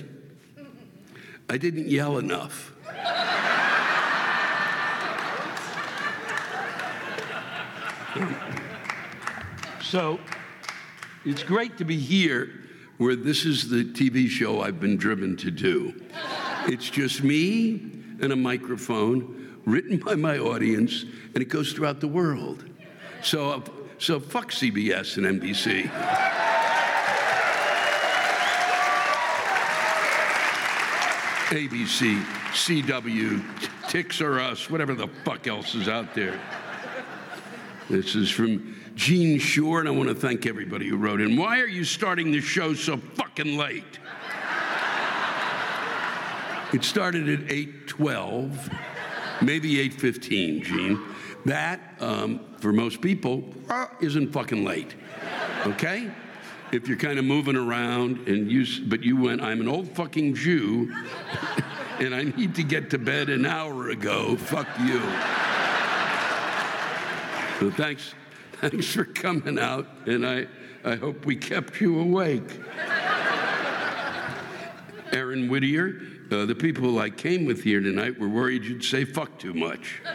I 1.48 1.56
didn't 1.56 1.88
yell 1.88 2.18
enough. 2.18 2.72
So 9.82 10.20
it's 11.24 11.42
great 11.42 11.76
to 11.78 11.84
be 11.84 11.98
here 11.98 12.50
where 12.98 13.16
this 13.16 13.44
is 13.44 13.68
the 13.68 13.84
TV 13.84 14.28
show 14.28 14.60
I've 14.60 14.78
been 14.78 14.96
driven 14.96 15.36
to 15.38 15.50
do. 15.50 16.00
It's 16.66 16.88
just 16.88 17.24
me 17.24 17.90
and 18.20 18.32
a 18.32 18.36
microphone 18.36 19.39
written 19.64 19.98
by 19.98 20.14
my 20.14 20.38
audience, 20.38 21.04
and 21.34 21.42
it 21.42 21.48
goes 21.48 21.72
throughout 21.72 22.00
the 22.00 22.08
world. 22.08 22.64
So, 23.22 23.62
so 23.98 24.20
fuck 24.20 24.50
CBS 24.50 25.16
and 25.16 25.40
NBC. 25.40 25.90
ABC, 31.50 32.22
CW, 32.52 33.42
Ticks 33.88 34.20
or 34.20 34.38
Us, 34.38 34.70
whatever 34.70 34.94
the 34.94 35.08
fuck 35.24 35.48
else 35.48 35.74
is 35.74 35.88
out 35.88 36.14
there. 36.14 36.40
This 37.88 38.14
is 38.14 38.30
from 38.30 38.76
Gene 38.94 39.40
Shore, 39.40 39.80
and 39.80 39.88
I 39.88 39.90
want 39.90 40.08
to 40.08 40.14
thank 40.14 40.46
everybody 40.46 40.86
who 40.86 40.96
wrote 40.96 41.20
in. 41.20 41.36
Why 41.36 41.58
are 41.58 41.66
you 41.66 41.82
starting 41.82 42.30
the 42.30 42.40
show 42.40 42.72
so 42.74 42.98
fucking 42.98 43.58
late? 43.58 43.98
it 46.72 46.84
started 46.84 47.28
at 47.28 47.48
8:12, 47.48 48.70
maybe 49.42 49.80
8:15, 49.80 50.62
Gene. 50.62 51.00
That, 51.46 51.80
um, 52.00 52.40
for 52.58 52.72
most 52.72 53.00
people, 53.00 53.54
uh, 53.68 53.86
isn't 54.00 54.32
fucking 54.32 54.64
late. 54.64 54.94
Okay? 55.66 56.10
If 56.72 56.86
you're 56.86 56.98
kind 56.98 57.18
of 57.18 57.24
moving 57.24 57.56
around 57.56 58.28
and 58.28 58.50
you, 58.50 58.64
but 58.86 59.02
you 59.02 59.16
went, 59.16 59.40
I'm 59.40 59.60
an 59.60 59.68
old 59.68 59.88
fucking 59.90 60.34
Jew, 60.34 60.94
and 61.98 62.14
I 62.14 62.24
need 62.24 62.54
to 62.56 62.62
get 62.62 62.90
to 62.90 62.98
bed 62.98 63.28
an 63.28 63.44
hour 63.44 63.88
ago. 63.88 64.36
Fuck 64.36 64.68
you. 64.80 65.00
So 67.58 67.70
thanks, 67.70 68.14
thanks 68.60 68.86
for 68.86 69.04
coming 69.04 69.58
out, 69.58 69.86
and 70.06 70.26
I, 70.26 70.46
I 70.84 70.94
hope 70.94 71.26
we 71.26 71.36
kept 71.36 71.80
you 71.80 71.98
awake. 71.98 72.60
Aaron 75.12 75.48
Whittier, 75.48 76.00
uh, 76.30 76.46
the 76.46 76.54
people 76.54 76.98
I 76.98 77.10
came 77.10 77.44
with 77.44 77.62
here 77.62 77.80
tonight 77.80 78.18
were 78.18 78.28
worried 78.28 78.64
you'd 78.64 78.84
say 78.84 79.04
fuck 79.04 79.38
too 79.38 79.54
much. 79.54 80.00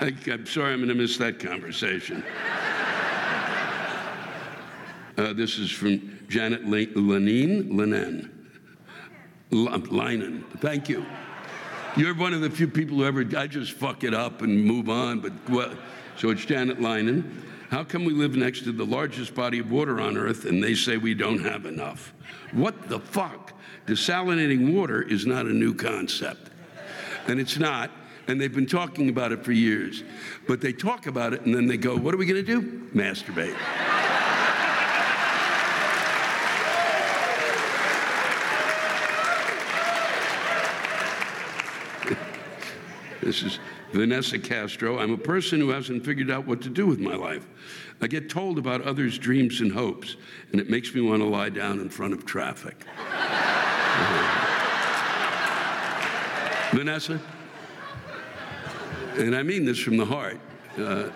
I, 0.00 0.12
am 0.26 0.46
sorry 0.46 0.72
I'm 0.72 0.78
going 0.78 0.88
to 0.88 0.94
miss 0.94 1.16
that 1.18 1.38
conversation. 1.38 2.24
Uh, 5.16 5.32
this 5.32 5.58
is 5.58 5.70
from 5.70 6.18
Janet 6.28 6.64
Lenine, 6.66 7.76
Lennon. 7.76 8.30
Linen. 9.50 10.44
Thank 10.58 10.88
you. 10.88 11.06
You're 11.96 12.14
one 12.14 12.34
of 12.34 12.40
the 12.40 12.50
few 12.50 12.66
people 12.66 12.96
who 12.96 13.04
ever, 13.04 13.24
I 13.36 13.46
just 13.46 13.72
fuck 13.72 14.02
it 14.02 14.12
up 14.12 14.42
and 14.42 14.64
move 14.64 14.88
on. 14.88 15.20
But 15.20 15.32
well, 15.48 15.74
so 16.16 16.30
it's 16.30 16.44
Janet 16.44 16.80
Linen. 16.80 17.42
How 17.70 17.82
come 17.84 18.04
we 18.04 18.12
live 18.12 18.36
next 18.36 18.64
to 18.64 18.72
the 18.72 18.84
largest 18.84 19.34
body 19.34 19.58
of 19.58 19.70
water 19.70 20.00
on 20.00 20.16
Earth 20.16 20.44
and 20.44 20.62
they 20.62 20.74
say 20.74 20.96
we 20.96 21.14
don't 21.14 21.42
have 21.42 21.66
enough? 21.66 22.12
What 22.52 22.88
the 22.88 23.00
fuck? 23.00 23.52
Desalinating 23.86 24.74
water 24.74 25.02
is 25.02 25.26
not 25.26 25.46
a 25.46 25.52
new 25.52 25.74
concept. 25.74 26.50
And 27.26 27.40
it's 27.40 27.58
not. 27.58 27.90
And 28.28 28.40
they've 28.40 28.54
been 28.54 28.66
talking 28.66 29.08
about 29.08 29.32
it 29.32 29.44
for 29.44 29.52
years. 29.52 30.02
But 30.46 30.60
they 30.60 30.72
talk 30.72 31.06
about 31.06 31.32
it 31.32 31.42
and 31.42 31.54
then 31.54 31.66
they 31.66 31.76
go, 31.76 31.96
what 31.96 32.14
are 32.14 32.16
we 32.16 32.26
going 32.26 32.44
to 32.44 32.60
do? 32.60 32.88
Masturbate. 32.94 33.56
This 43.22 43.42
is 43.42 43.58
Vanessa 43.94 44.40
Castro. 44.40 44.98
I'm 44.98 45.12
a 45.12 45.16
person 45.16 45.60
who 45.60 45.68
hasn't 45.68 46.04
figured 46.04 46.28
out 46.28 46.48
what 46.48 46.60
to 46.62 46.68
do 46.68 46.84
with 46.84 46.98
my 46.98 47.14
life. 47.14 47.46
I 48.00 48.08
get 48.08 48.28
told 48.28 48.58
about 48.58 48.82
others' 48.82 49.16
dreams 49.16 49.60
and 49.60 49.70
hopes, 49.70 50.16
and 50.50 50.60
it 50.60 50.68
makes 50.68 50.92
me 50.92 51.00
want 51.00 51.22
to 51.22 51.28
lie 51.28 51.48
down 51.48 51.78
in 51.78 51.88
front 51.88 52.12
of 52.12 52.26
traffic. 52.26 52.74
Vanessa, 56.72 57.20
and 59.16 59.36
I 59.36 59.44
mean 59.44 59.64
this 59.64 59.78
from 59.78 59.96
the 59.96 60.04
heart. 60.04 60.40
Uh, 60.76 61.10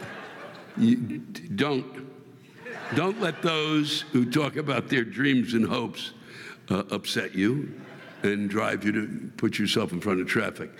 don't, 1.57 2.07
don't 2.95 3.21
let 3.21 3.43
those 3.43 4.03
who 4.13 4.31
talk 4.31 4.55
about 4.55 4.89
their 4.89 5.03
dreams 5.03 5.55
and 5.55 5.67
hopes 5.67 6.13
uh, 6.71 6.85
upset 6.93 7.35
you 7.35 7.75
and 8.23 8.49
drive 8.49 8.85
you 8.85 8.93
to 8.93 9.33
put 9.37 9.59
yourself 9.59 9.91
in 9.91 10.01
front 10.01 10.21
of 10.21 10.29
traffic. 10.29 10.71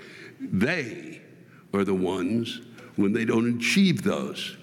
They 0.41 1.23
are 1.73 1.85
the 1.85 1.95
ones, 1.95 2.61
when 2.97 3.13
they 3.13 3.25
don't 3.25 3.57
achieve 3.57 4.03
those, 4.03 4.57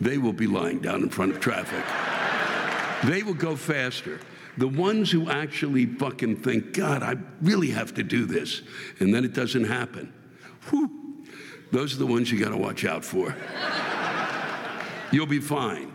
they 0.00 0.18
will 0.18 0.32
be 0.32 0.46
lying 0.46 0.78
down 0.78 1.02
in 1.02 1.10
front 1.10 1.32
of 1.32 1.40
traffic. 1.40 1.84
they 3.04 3.22
will 3.22 3.34
go 3.34 3.56
faster. 3.56 4.20
The 4.56 4.68
ones 4.68 5.10
who 5.10 5.30
actually 5.30 5.86
fucking 5.86 6.36
think, 6.36 6.72
God, 6.72 7.02
I 7.02 7.16
really 7.40 7.70
have 7.70 7.94
to 7.94 8.02
do 8.02 8.26
this, 8.26 8.62
and 8.98 9.14
then 9.14 9.24
it 9.24 9.32
doesn't 9.32 9.64
happen. 9.64 10.12
Whew, 10.70 11.24
those 11.70 11.94
are 11.94 11.98
the 11.98 12.06
ones 12.06 12.30
you 12.32 12.38
got 12.38 12.50
to 12.50 12.56
watch 12.56 12.84
out 12.84 13.04
for. 13.04 13.34
You'll 15.12 15.26
be 15.26 15.40
fine. 15.40 15.92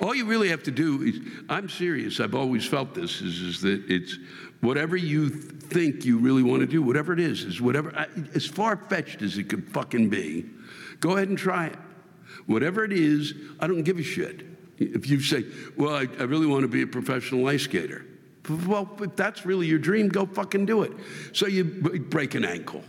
All 0.00 0.14
you 0.14 0.24
really 0.24 0.48
have 0.48 0.62
to 0.62 0.70
do 0.70 1.02
is, 1.02 1.20
I'm 1.48 1.68
serious, 1.68 2.20
I've 2.20 2.34
always 2.34 2.66
felt 2.66 2.94
this, 2.94 3.20
is, 3.20 3.40
is 3.40 3.60
that 3.60 3.84
it's 3.88 4.18
whatever 4.60 4.96
you 4.96 5.28
think 5.28 6.04
you 6.04 6.18
really 6.18 6.42
want 6.42 6.60
to 6.60 6.66
do, 6.66 6.82
whatever 6.82 7.12
it 7.12 7.20
is, 7.20 7.44
is 7.44 7.60
whatever, 7.60 7.94
as 8.34 8.46
far 8.46 8.76
fetched 8.76 9.20
as 9.20 9.36
it 9.36 9.44
could 9.44 9.68
fucking 9.70 10.08
be, 10.08 10.46
go 11.00 11.16
ahead 11.16 11.28
and 11.28 11.36
try 11.36 11.66
it. 11.66 11.76
Whatever 12.46 12.84
it 12.84 12.92
is, 12.92 13.34
I 13.60 13.66
don't 13.66 13.82
give 13.82 13.98
a 13.98 14.02
shit. 14.02 14.46
If 14.78 15.08
you 15.08 15.20
say, 15.20 15.44
well, 15.76 15.94
I, 15.94 16.08
I 16.18 16.22
really 16.22 16.46
want 16.46 16.62
to 16.62 16.68
be 16.68 16.82
a 16.82 16.86
professional 16.86 17.46
ice 17.46 17.64
skater, 17.64 18.06
well, 18.66 18.90
if 19.00 19.14
that's 19.16 19.44
really 19.44 19.66
your 19.66 19.78
dream, 19.78 20.08
go 20.08 20.24
fucking 20.24 20.64
do 20.64 20.82
it. 20.82 20.92
So 21.32 21.46
you 21.46 21.64
break 21.64 22.34
an 22.34 22.44
ankle. 22.44 22.82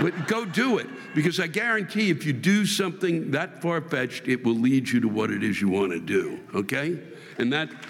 but 0.00 0.26
go 0.26 0.44
do 0.44 0.78
it 0.78 0.88
because 1.16 1.40
I 1.40 1.46
guarantee 1.46 2.10
if 2.10 2.26
you 2.26 2.34
do 2.34 2.66
something 2.66 3.30
that 3.30 3.62
far 3.62 3.80
fetched, 3.80 4.28
it 4.28 4.44
will 4.44 4.54
lead 4.54 4.90
you 4.90 5.00
to 5.00 5.08
what 5.08 5.30
it 5.30 5.42
is 5.42 5.62
you 5.62 5.70
want 5.70 5.92
to 5.92 5.98
do, 5.98 6.38
okay? 6.54 6.98
And 7.38 7.50
that. 7.54 7.70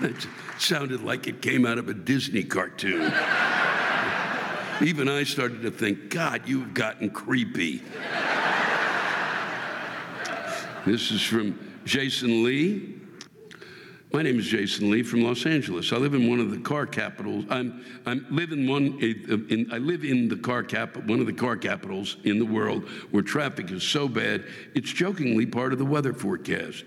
That 0.00 0.26
sounded 0.58 1.02
like 1.02 1.26
it 1.26 1.42
came 1.42 1.66
out 1.66 1.76
of 1.76 1.90
a 1.90 1.94
Disney 1.94 2.42
cartoon. 2.42 3.02
Even 4.80 5.10
I 5.10 5.24
started 5.24 5.60
to 5.62 5.70
think, 5.70 6.08
God, 6.08 6.42
you've 6.46 6.72
gotten 6.72 7.10
creepy. 7.10 7.82
this 10.86 11.10
is 11.10 11.20
from 11.20 11.58
Jason 11.84 12.44
Lee. 12.44 12.98
My 14.14 14.22
name 14.22 14.38
is 14.38 14.46
Jason 14.46 14.92
Lee 14.92 15.02
from 15.02 15.24
Los 15.24 15.44
Angeles. 15.44 15.92
I 15.92 15.96
live 15.96 16.14
in 16.14 16.30
one 16.30 16.38
of 16.38 16.52
the 16.52 16.58
car 16.58 16.86
capitals. 16.86 17.46
I'm, 17.50 17.84
I'm 18.06 18.24
live 18.30 18.52
in 18.52 18.68
one. 18.68 18.96
In, 19.00 19.68
I 19.72 19.78
live 19.78 20.04
in 20.04 20.28
the 20.28 20.36
car 20.36 20.62
cap, 20.62 20.96
one 20.96 21.18
of 21.18 21.26
the 21.26 21.32
car 21.32 21.56
capitals 21.56 22.18
in 22.22 22.38
the 22.38 22.44
world, 22.44 22.88
where 23.10 23.24
traffic 23.24 23.72
is 23.72 23.82
so 23.82 24.06
bad 24.06 24.44
it's 24.76 24.92
jokingly 24.92 25.46
part 25.46 25.72
of 25.72 25.80
the 25.80 25.84
weather 25.84 26.12
forecast. 26.12 26.84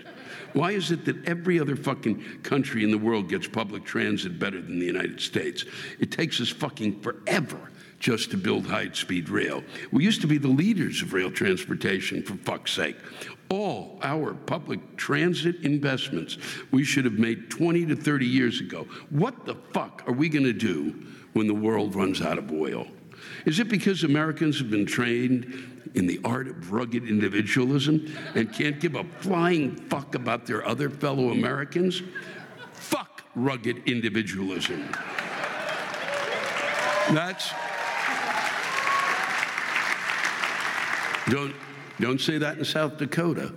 Why 0.54 0.72
is 0.72 0.90
it 0.90 1.04
that 1.04 1.26
every 1.26 1.60
other 1.60 1.76
fucking 1.76 2.44
country 2.44 2.86
in 2.86 2.92
the 2.92 2.98
world 2.98 3.28
gets 3.28 3.46
public 3.46 3.84
transit 3.84 4.40
better 4.40 4.62
than 4.62 4.80
the 4.80 4.86
United 4.86 5.20
States? 5.20 5.66
It 6.00 6.14
takes 6.14 6.40
us 6.40 6.48
fucking 6.48 7.02
forever 7.02 7.60
just 8.00 8.32
to 8.32 8.38
build 8.38 8.66
high 8.66 8.92
speed 8.92 9.28
rail. 9.28 9.64
We 9.92 10.06
used 10.06 10.22
to 10.22 10.28
be 10.28 10.38
the 10.38 10.48
leaders 10.48 11.02
of 11.02 11.12
rail 11.12 11.32
transportation, 11.32 12.24
for 12.24 12.36
fuck's 12.36 12.72
sake. 12.72 12.96
All 13.50 14.00
our 14.02 14.34
public 14.34 14.98
transit 14.98 15.64
investments 15.64 16.38
we 16.72 16.84
should 16.84 17.06
have 17.06 17.18
made 17.18 17.50
20 17.50 17.86
to 17.88 17.96
30 17.96 18.26
years 18.26 18.60
ago. 18.60 18.88
What 19.10 19.46
the 19.46 19.56
fuck 19.74 20.04
are 20.08 20.14
we 20.14 20.30
going 20.30 20.46
to 20.46 20.54
do 20.54 21.06
when 21.34 21.48
the 21.48 21.54
world 21.54 21.96
runs 21.96 22.22
out 22.22 22.38
of 22.38 22.52
oil? 22.52 22.88
Is 23.46 23.60
it 23.60 23.70
because 23.70 24.04
Americans 24.04 24.60
have 24.60 24.70
been 24.70 24.86
trained 24.86 25.92
in 25.96 26.08
the 26.08 26.20
art 26.24 26.48
of 26.48 26.72
rugged 26.72 27.08
individualism 27.08 28.14
and 28.36 28.52
can't 28.54 28.80
give 28.80 28.96
a 28.96 29.04
flying 29.20 29.76
fuck 29.76 30.16
about 30.16 30.46
their 30.46 30.66
other 30.66 30.90
fellow 30.90 31.30
Americans? 31.30 32.02
Fuck 32.74 33.24
rugged 33.36 33.88
individualism. 33.88 34.90
That's 37.12 37.54
Don't, 41.30 41.54
don't 42.00 42.22
say 42.22 42.38
that 42.38 42.58
in 42.58 42.66
South 42.66 42.98
Dakota. 42.98 43.54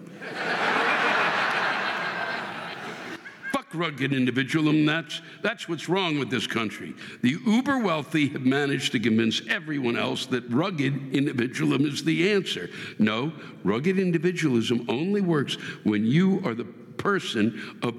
Fuck 3.52 3.66
rugged 3.74 4.12
individualism. 4.12 4.86
That's, 4.86 5.20
that's 5.42 5.68
what's 5.68 5.88
wrong 5.88 6.18
with 6.18 6.30
this 6.30 6.46
country. 6.46 6.94
The 7.22 7.36
uber 7.46 7.78
wealthy 7.78 8.28
have 8.28 8.42
managed 8.42 8.92
to 8.92 9.00
convince 9.00 9.42
everyone 9.48 9.96
else 9.96 10.26
that 10.26 10.48
rugged 10.50 11.14
individualism 11.14 11.86
is 11.86 12.02
the 12.02 12.32
answer. 12.32 12.70
No, 12.98 13.32
rugged 13.64 13.98
individualism 13.98 14.86
only 14.88 15.20
works 15.20 15.54
when 15.84 16.06
you 16.06 16.40
are 16.44 16.54
the 16.54 16.64
person 16.64 17.78
of 17.82 17.94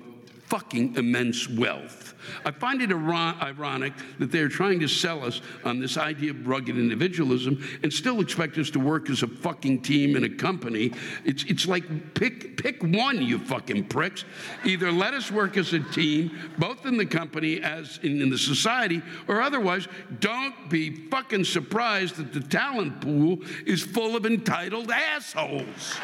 fucking 0.52 0.98
immense 0.98 1.48
wealth. 1.48 2.14
I 2.44 2.52
find 2.52 2.82
it 2.82 2.92
ironic 2.92 3.94
that 4.20 4.34
they're 4.34 4.50
trying 4.50 4.82
to 4.82 4.88
sell 4.90 5.24
us 5.24 5.40
on 5.64 5.80
this 5.80 5.96
idea 5.98 6.32
of 6.32 6.46
rugged 6.46 6.78
individualism 6.78 7.66
and 7.84 7.92
still 7.92 8.20
expect 8.20 8.58
us 8.58 8.70
to 8.72 8.80
work 8.80 9.10
as 9.10 9.24
a 9.24 9.28
fucking 9.28 9.82
team 9.82 10.18
in 10.18 10.26
a 10.26 10.30
company. 10.30 10.92
It's, 11.24 11.46
it's 11.46 11.68
like 11.68 12.14
pick, 12.16 12.62
pick 12.62 12.84
one, 12.84 13.22
you 13.22 13.40
fucking 13.40 13.86
pricks. 13.86 14.26
Either 14.66 14.92
let 14.92 15.14
us 15.14 15.32
work 15.32 15.56
as 15.56 15.72
a 15.72 15.80
team, 15.80 16.38
both 16.58 16.86
in 16.86 16.98
the 16.98 17.06
company 17.06 17.62
as 17.62 18.02
in, 18.04 18.22
in 18.22 18.30
the 18.30 18.38
society, 18.38 19.02
or 19.30 19.42
otherwise 19.42 19.88
don't 20.20 20.70
be 20.70 21.08
fucking 21.08 21.46
surprised 21.46 22.18
that 22.18 22.34
the 22.34 22.42
talent 22.42 23.00
pool 23.00 23.40
is 23.66 23.82
full 23.82 24.18
of 24.18 24.26
entitled 24.26 24.92
assholes. 24.92 25.96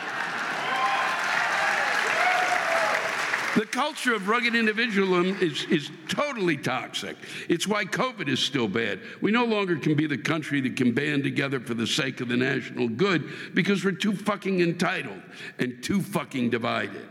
The 3.58 3.66
culture 3.66 4.14
of 4.14 4.28
rugged 4.28 4.54
individualism 4.54 5.36
is, 5.42 5.64
is 5.64 5.90
totally 6.08 6.58
toxic. 6.58 7.18
It's 7.50 7.66
why 7.66 7.86
COVID 7.86 8.28
is 8.28 8.40
still 8.40 8.68
bad. 8.68 9.00
We 9.20 9.32
no 9.32 9.46
longer 9.46 9.78
can 9.78 9.96
be 9.96 10.06
the 10.06 10.20
country 10.20 10.62
that 10.62 10.76
can 10.76 10.92
band 10.92 11.24
together 11.24 11.60
for 11.60 11.74
the 11.74 11.88
sake 11.88 12.22
of 12.22 12.28
the 12.28 12.38
national 12.38 12.88
good 12.88 13.56
because 13.56 13.84
we're 13.84 13.94
too 13.94 14.14
fucking 14.14 14.60
entitled 14.60 15.24
and 15.58 15.84
too 15.84 16.04
fucking 16.04 16.52
divided. 16.52 17.10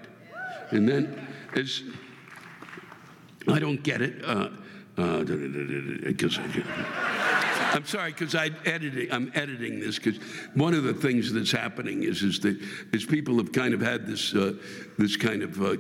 And 0.71 0.89
then, 0.89 1.27
as 1.57 1.83
I 3.49 3.59
don't 3.59 3.83
get 3.83 4.01
it, 4.01 4.21
because. 6.05 6.39
Uh, 6.39 7.43
I'm 7.59 7.85
sorry 7.87 8.12
because 8.12 8.35
I 8.35 8.51
editing. 8.64 9.12
I'm 9.12 9.31
editing 9.35 9.81
this 9.81 9.99
because 9.99 10.16
one 10.55 10.75
of 10.75 10.85
the 10.85 10.95
things 10.95 11.33
that's 11.33 11.53
happening 11.53 12.05
is 12.05 12.23
is 12.23 12.40
that 12.40 12.59
is 12.92 13.05
people 13.05 13.37
have 13.37 13.53
kind 13.53 13.75
of 13.75 13.81
had 13.81 14.07
this 14.07 14.35
uh, 14.35 14.55
this 14.99 15.16
kind 15.16 15.42
of 15.42 15.61
uh, 15.61 15.77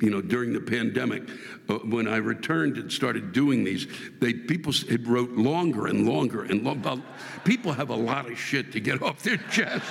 you 0.00 0.10
know 0.10 0.20
during 0.20 0.52
the 0.52 0.60
pandemic 0.60 1.28
uh, 1.68 1.74
when 1.78 2.08
I 2.08 2.16
returned 2.16 2.76
and 2.76 2.92
started 2.92 3.32
doing 3.32 3.64
these, 3.64 3.86
they 4.20 4.32
people 4.32 4.72
had 4.88 5.06
wrote 5.06 5.32
longer 5.32 5.86
and 5.86 6.06
longer 6.06 6.42
and 6.42 6.66
people 7.44 7.72
have 7.72 7.90
a 7.90 7.96
lot 7.96 8.30
of 8.30 8.38
shit 8.38 8.72
to 8.72 8.80
get 8.80 9.02
off 9.10 9.22
their 9.22 9.38
chest. 9.50 9.86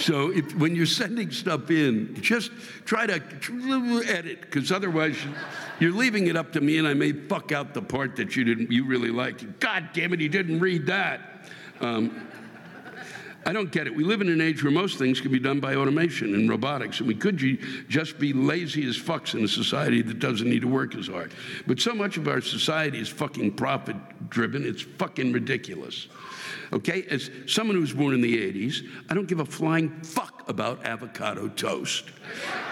So 0.00 0.30
if, 0.30 0.54
when 0.56 0.74
you're 0.74 0.86
sending 0.86 1.30
stuff 1.30 1.70
in, 1.70 2.16
just 2.22 2.50
try 2.86 3.06
to 3.06 3.22
edit, 4.08 4.40
because 4.40 4.72
otherwise 4.72 5.16
you're 5.78 5.92
leaving 5.92 6.28
it 6.28 6.36
up 6.36 6.52
to 6.54 6.60
me, 6.62 6.78
and 6.78 6.88
I 6.88 6.94
may 6.94 7.12
fuck 7.12 7.52
out 7.52 7.74
the 7.74 7.82
part 7.82 8.16
that 8.16 8.34
you 8.34 8.44
didn't, 8.44 8.72
you 8.72 8.86
really 8.86 9.10
liked. 9.10 9.60
God 9.60 9.90
damn 9.92 10.14
it, 10.14 10.20
you 10.20 10.30
didn't 10.30 10.58
read 10.58 10.86
that. 10.86 11.20
Um, 11.80 12.26
I 13.44 13.52
don't 13.52 13.70
get 13.70 13.86
it. 13.86 13.94
We 13.94 14.04
live 14.04 14.22
in 14.22 14.30
an 14.30 14.40
age 14.40 14.62
where 14.62 14.72
most 14.72 14.98
things 14.98 15.20
can 15.20 15.32
be 15.32 15.38
done 15.38 15.60
by 15.60 15.74
automation 15.74 16.34
and 16.34 16.48
robotics, 16.48 17.00
and 17.00 17.08
we 17.08 17.14
could 17.14 17.38
just 17.88 18.18
be 18.18 18.32
lazy 18.32 18.86
as 18.88 18.98
fucks 18.98 19.34
in 19.34 19.44
a 19.44 19.48
society 19.48 20.00
that 20.02 20.18
doesn't 20.18 20.48
need 20.48 20.62
to 20.62 20.68
work 20.68 20.94
as 20.94 21.08
hard. 21.08 21.32
But 21.66 21.78
so 21.78 21.94
much 21.94 22.16
of 22.16 22.26
our 22.26 22.40
society 22.40 22.98
is 23.00 23.08
fucking 23.08 23.52
profit 23.52 23.96
driven, 24.30 24.64
it's 24.66 24.82
fucking 24.82 25.32
ridiculous. 25.32 26.08
Okay? 26.72 27.04
As 27.10 27.30
someone 27.46 27.74
who 27.76 27.80
was 27.80 27.92
born 27.92 28.14
in 28.14 28.20
the 28.20 28.36
80s, 28.36 28.86
I 29.08 29.14
don't 29.14 29.26
give 29.26 29.40
a 29.40 29.44
flying 29.44 29.90
fuck 30.02 30.48
about 30.48 30.84
avocado 30.84 31.48
toast. 31.48 32.04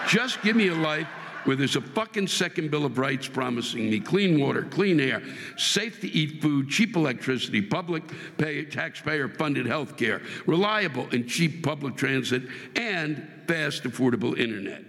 Just 0.07 0.41
give 0.41 0.55
me 0.55 0.69
a 0.69 0.75
life 0.75 1.07
where 1.45 1.55
there's 1.55 1.75
a 1.75 1.81
fucking 1.81 2.27
second 2.27 2.69
Bill 2.69 2.85
of 2.85 2.97
Rights 2.97 3.27
promising 3.27 3.89
me 3.89 3.99
clean 3.99 4.39
water, 4.39 4.63
clean 4.63 4.99
air, 4.99 5.23
safe 5.57 5.99
to 6.01 6.07
eat 6.07 6.41
food, 6.41 6.69
cheap 6.69 6.95
electricity, 6.95 7.61
public 7.61 8.03
pay, 8.37 8.65
taxpayer 8.65 9.27
funded 9.27 9.65
health 9.65 9.97
care, 9.97 10.21
reliable 10.45 11.07
and 11.11 11.27
cheap 11.27 11.63
public 11.63 11.95
transit, 11.95 12.43
and 12.75 13.27
fast, 13.47 13.83
affordable 13.83 14.37
internet. 14.37 14.83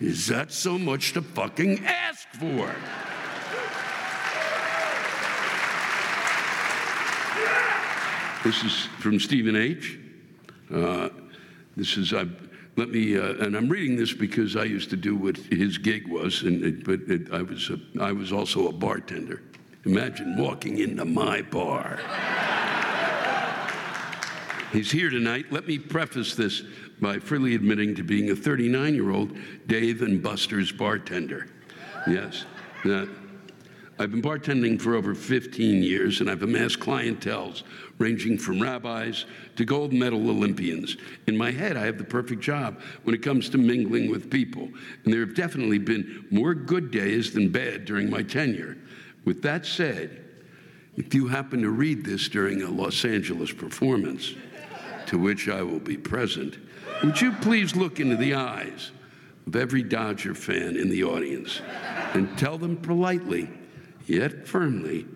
Is 0.00 0.26
that 0.28 0.50
so 0.50 0.78
much 0.78 1.12
to 1.12 1.22
fucking 1.22 1.84
ask 1.84 2.26
for? 2.30 2.74
This 8.42 8.64
is 8.64 8.86
from 9.00 9.20
Stephen 9.20 9.54
H. 9.54 9.98
Uh, 10.72 11.10
this 11.76 11.98
is, 11.98 12.14
uh, 12.14 12.24
let 12.76 12.88
me, 12.88 13.18
uh, 13.18 13.34
and 13.34 13.54
I'm 13.54 13.68
reading 13.68 13.96
this 13.96 14.14
because 14.14 14.56
I 14.56 14.64
used 14.64 14.88
to 14.90 14.96
do 14.96 15.14
what 15.14 15.36
his 15.36 15.76
gig 15.76 16.08
was, 16.08 16.42
and 16.42 16.64
it, 16.64 16.84
but 16.84 17.00
it, 17.00 17.30
I, 17.32 17.42
was 17.42 17.68
a, 17.68 17.78
I 18.00 18.12
was 18.12 18.32
also 18.32 18.68
a 18.68 18.72
bartender. 18.72 19.42
Imagine 19.84 20.38
walking 20.38 20.78
into 20.78 21.04
my 21.04 21.42
bar. 21.42 22.00
He's 24.72 24.90
here 24.90 25.10
tonight. 25.10 25.52
Let 25.52 25.66
me 25.66 25.78
preface 25.78 26.34
this 26.34 26.62
by 26.98 27.18
freely 27.18 27.54
admitting 27.54 27.94
to 27.96 28.02
being 28.02 28.30
a 28.30 28.36
39 28.36 28.94
year 28.94 29.10
old 29.10 29.36
Dave 29.66 30.00
and 30.00 30.22
Buster's 30.22 30.72
bartender. 30.72 31.48
Yes. 32.06 32.46
I've 34.00 34.10
been 34.10 34.22
bartending 34.22 34.80
for 34.80 34.94
over 34.94 35.14
15 35.14 35.82
years, 35.82 36.22
and 36.22 36.30
I've 36.30 36.42
amassed 36.42 36.80
clientels 36.80 37.64
ranging 37.98 38.38
from 38.38 38.58
rabbis 38.58 39.26
to 39.56 39.66
gold 39.66 39.92
medal 39.92 40.30
Olympians. 40.30 40.96
In 41.26 41.36
my 41.36 41.50
head, 41.50 41.76
I 41.76 41.84
have 41.84 41.98
the 41.98 42.04
perfect 42.04 42.40
job 42.40 42.80
when 43.02 43.14
it 43.14 43.20
comes 43.20 43.50
to 43.50 43.58
mingling 43.58 44.10
with 44.10 44.30
people, 44.30 44.70
and 45.04 45.12
there 45.12 45.20
have 45.20 45.34
definitely 45.34 45.76
been 45.76 46.24
more 46.30 46.54
good 46.54 46.90
days 46.90 47.34
than 47.34 47.50
bad 47.50 47.84
during 47.84 48.08
my 48.08 48.22
tenure. 48.22 48.78
With 49.26 49.42
that 49.42 49.66
said, 49.66 50.24
if 50.96 51.14
you 51.14 51.28
happen 51.28 51.60
to 51.60 51.68
read 51.68 52.02
this 52.02 52.26
during 52.26 52.62
a 52.62 52.70
Los 52.70 53.04
Angeles 53.04 53.52
performance, 53.52 54.32
to 55.08 55.18
which 55.18 55.46
I 55.50 55.62
will 55.62 55.78
be 55.78 55.98
present, 55.98 56.56
would 57.04 57.20
you 57.20 57.32
please 57.32 57.76
look 57.76 58.00
into 58.00 58.16
the 58.16 58.32
eyes 58.32 58.92
of 59.46 59.56
every 59.56 59.82
Dodger 59.82 60.34
fan 60.34 60.76
in 60.76 60.88
the 60.88 61.04
audience 61.04 61.60
and 62.14 62.38
tell 62.38 62.56
them 62.56 62.78
politely 62.78 63.50
yet 64.06 64.46
firmly, 64.46 65.06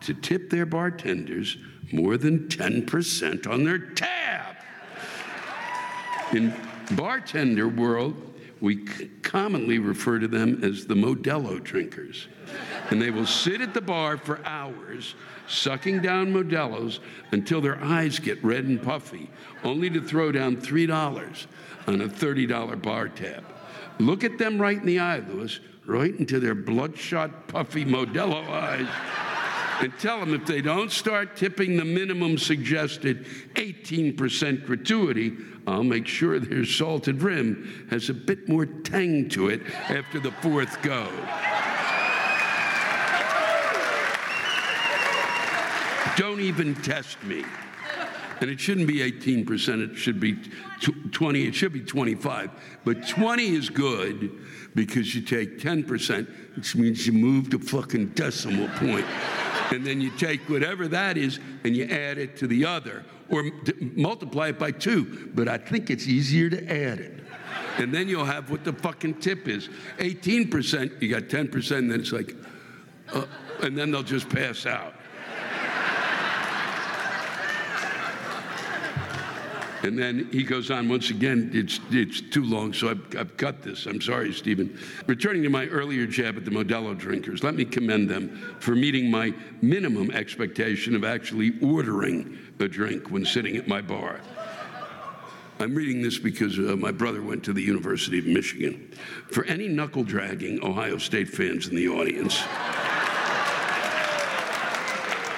to 0.00 0.14
tip 0.14 0.50
their 0.50 0.66
bartenders 0.66 1.56
more 1.92 2.16
than 2.16 2.48
10% 2.48 3.46
on 3.46 3.64
their 3.64 3.78
tab. 3.78 4.56
In 6.32 6.54
bartender 6.92 7.68
world, 7.68 8.16
we 8.60 8.76
commonly 9.22 9.78
refer 9.78 10.18
to 10.18 10.28
them 10.28 10.62
as 10.62 10.86
the 10.86 10.94
Modelo 10.94 11.62
drinkers. 11.62 12.28
And 12.90 13.02
they 13.02 13.10
will 13.10 13.26
sit 13.26 13.60
at 13.60 13.74
the 13.74 13.80
bar 13.80 14.16
for 14.16 14.44
hours, 14.46 15.14
sucking 15.48 16.00
down 16.00 16.32
Modelos 16.32 17.00
until 17.32 17.60
their 17.60 17.82
eyes 17.82 18.18
get 18.18 18.42
red 18.44 18.64
and 18.64 18.80
puffy, 18.80 19.28
only 19.64 19.90
to 19.90 20.00
throw 20.00 20.30
down 20.30 20.56
$3 20.56 21.46
on 21.88 22.00
a 22.00 22.08
$30 22.08 22.82
bar 22.82 23.08
tab. 23.08 23.44
Look 23.98 24.24
at 24.24 24.38
them 24.38 24.60
right 24.60 24.78
in 24.78 24.86
the 24.86 25.00
eye, 25.00 25.18
Lewis 25.18 25.60
right 25.86 26.14
into 26.14 26.40
their 26.40 26.54
bloodshot, 26.54 27.48
puffy 27.48 27.84
Modelo 27.84 28.48
eyes 28.48 28.88
and 29.82 29.92
tell 29.98 30.20
them 30.20 30.32
if 30.32 30.46
they 30.46 30.60
don't 30.60 30.92
start 30.92 31.36
tipping 31.36 31.76
the 31.76 31.84
minimum 31.84 32.38
suggested 32.38 33.24
18% 33.54 34.64
gratuity, 34.64 35.36
I'll 35.66 35.82
make 35.82 36.06
sure 36.06 36.38
their 36.38 36.64
salted 36.64 37.20
rim 37.20 37.88
has 37.90 38.08
a 38.08 38.14
bit 38.14 38.48
more 38.48 38.64
tang 38.64 39.28
to 39.30 39.48
it 39.48 39.62
after 39.88 40.20
the 40.20 40.30
fourth 40.30 40.80
go. 40.82 41.08
Don't 46.16 46.40
even 46.40 46.74
test 46.76 47.22
me. 47.24 47.44
And 48.42 48.50
it 48.50 48.58
shouldn't 48.58 48.88
be 48.88 48.98
18%, 48.98 49.92
it 49.92 49.96
should 49.96 50.18
be 50.18 50.36
20, 51.12 51.46
it 51.46 51.54
should 51.54 51.72
be 51.72 51.80
25. 51.80 52.50
But 52.84 53.06
20 53.06 53.54
is 53.54 53.70
good 53.70 54.32
because 54.74 55.14
you 55.14 55.22
take 55.22 55.60
10%, 55.60 56.56
which 56.56 56.74
means 56.74 57.06
you 57.06 57.12
move 57.12 57.50
the 57.50 57.60
fucking 57.60 58.08
decimal 58.08 58.66
point. 58.78 59.06
And 59.70 59.86
then 59.86 60.00
you 60.00 60.10
take 60.10 60.40
whatever 60.48 60.88
that 60.88 61.16
is 61.16 61.38
and 61.62 61.76
you 61.76 61.84
add 61.84 62.18
it 62.18 62.36
to 62.38 62.48
the 62.48 62.66
other 62.66 63.04
or 63.30 63.48
multiply 63.80 64.48
it 64.48 64.58
by 64.58 64.72
two. 64.72 65.30
But 65.34 65.46
I 65.46 65.56
think 65.56 65.88
it's 65.88 66.08
easier 66.08 66.50
to 66.50 66.64
add 66.64 66.98
it. 66.98 67.20
And 67.78 67.94
then 67.94 68.08
you'll 68.08 68.24
have 68.24 68.50
what 68.50 68.64
the 68.64 68.72
fucking 68.72 69.20
tip 69.20 69.46
is. 69.46 69.68
18%, 69.98 71.00
you 71.00 71.08
got 71.08 71.28
10%, 71.28 71.78
and 71.78 71.92
then 71.92 72.00
it's 72.00 72.10
like, 72.10 72.34
uh, 73.12 73.24
and 73.62 73.78
then 73.78 73.92
they'll 73.92 74.02
just 74.02 74.28
pass 74.28 74.66
out. 74.66 74.94
And 79.82 79.98
then 79.98 80.28
he 80.30 80.44
goes 80.44 80.70
on 80.70 80.88
once 80.88 81.10
again, 81.10 81.50
it's, 81.52 81.80
it's 81.90 82.20
too 82.20 82.44
long, 82.44 82.72
so 82.72 82.90
I've, 82.90 83.16
I've 83.18 83.36
cut 83.36 83.62
this. 83.62 83.86
I'm 83.86 84.00
sorry, 84.00 84.32
Stephen. 84.32 84.78
Returning 85.06 85.42
to 85.42 85.50
my 85.50 85.66
earlier 85.66 86.06
jab 86.06 86.36
at 86.36 86.44
the 86.44 86.52
Modelo 86.52 86.96
drinkers, 86.96 87.42
let 87.42 87.54
me 87.54 87.64
commend 87.64 88.08
them 88.08 88.56
for 88.60 88.76
meeting 88.76 89.10
my 89.10 89.34
minimum 89.60 90.12
expectation 90.12 90.94
of 90.94 91.04
actually 91.04 91.54
ordering 91.60 92.38
a 92.60 92.68
drink 92.68 93.10
when 93.10 93.24
sitting 93.24 93.56
at 93.56 93.66
my 93.66 93.80
bar. 93.80 94.20
I'm 95.58 95.74
reading 95.74 96.00
this 96.00 96.18
because 96.18 96.58
uh, 96.58 96.76
my 96.76 96.90
brother 96.90 97.22
went 97.22 97.44
to 97.44 97.52
the 97.52 97.62
University 97.62 98.18
of 98.18 98.26
Michigan. 98.26 98.92
For 99.30 99.44
any 99.44 99.68
knuckle 99.68 100.04
dragging 100.04 100.62
Ohio 100.64 100.98
State 100.98 101.28
fans 101.28 101.68
in 101.68 101.76
the 101.76 101.88
audience, 101.88 102.40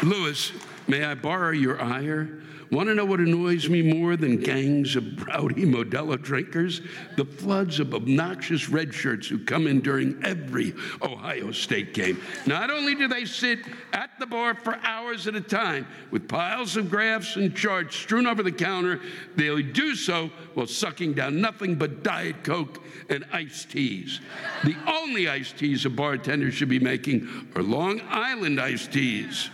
Lewis, 0.02 0.52
may 0.86 1.04
I 1.04 1.14
borrow 1.14 1.50
your 1.50 1.80
ire? 1.80 2.42
Want 2.70 2.88
to 2.88 2.94
know 2.94 3.04
what 3.04 3.20
annoys 3.20 3.68
me 3.68 3.82
more 3.82 4.16
than 4.16 4.38
gangs 4.38 4.96
of 4.96 5.22
rowdy 5.26 5.64
Modelo 5.64 6.20
drinkers? 6.20 6.80
The 7.16 7.24
floods 7.24 7.80
of 7.80 7.94
obnoxious 7.94 8.68
red 8.68 8.94
shirts 8.94 9.28
who 9.28 9.38
come 9.38 9.66
in 9.66 9.80
during 9.80 10.22
every 10.24 10.74
Ohio 11.02 11.52
State 11.52 11.94
game. 11.94 12.20
Not 12.46 12.70
only 12.70 12.94
do 12.94 13.08
they 13.08 13.24
sit 13.24 13.60
at 13.92 14.10
the 14.18 14.26
bar 14.26 14.54
for 14.54 14.76
hours 14.82 15.26
at 15.26 15.34
a 15.34 15.40
time 15.40 15.86
with 16.10 16.28
piles 16.28 16.76
of 16.76 16.90
graphs 16.90 17.36
and 17.36 17.54
charts 17.54 17.96
strewn 17.96 18.26
over 18.26 18.42
the 18.42 18.52
counter, 18.52 19.00
they 19.36 19.62
do 19.62 19.94
so 19.94 20.30
while 20.54 20.66
sucking 20.66 21.14
down 21.14 21.40
nothing 21.40 21.74
but 21.74 22.02
Diet 22.02 22.42
Coke 22.44 22.82
and 23.08 23.24
iced 23.32 23.70
teas. 23.70 24.20
The 24.64 24.76
only 24.86 25.28
iced 25.28 25.58
teas 25.58 25.84
a 25.84 25.90
bartender 25.90 26.50
should 26.50 26.68
be 26.68 26.78
making 26.78 27.28
are 27.54 27.62
Long 27.62 28.00
Island 28.08 28.60
iced 28.60 28.92
teas 28.92 29.50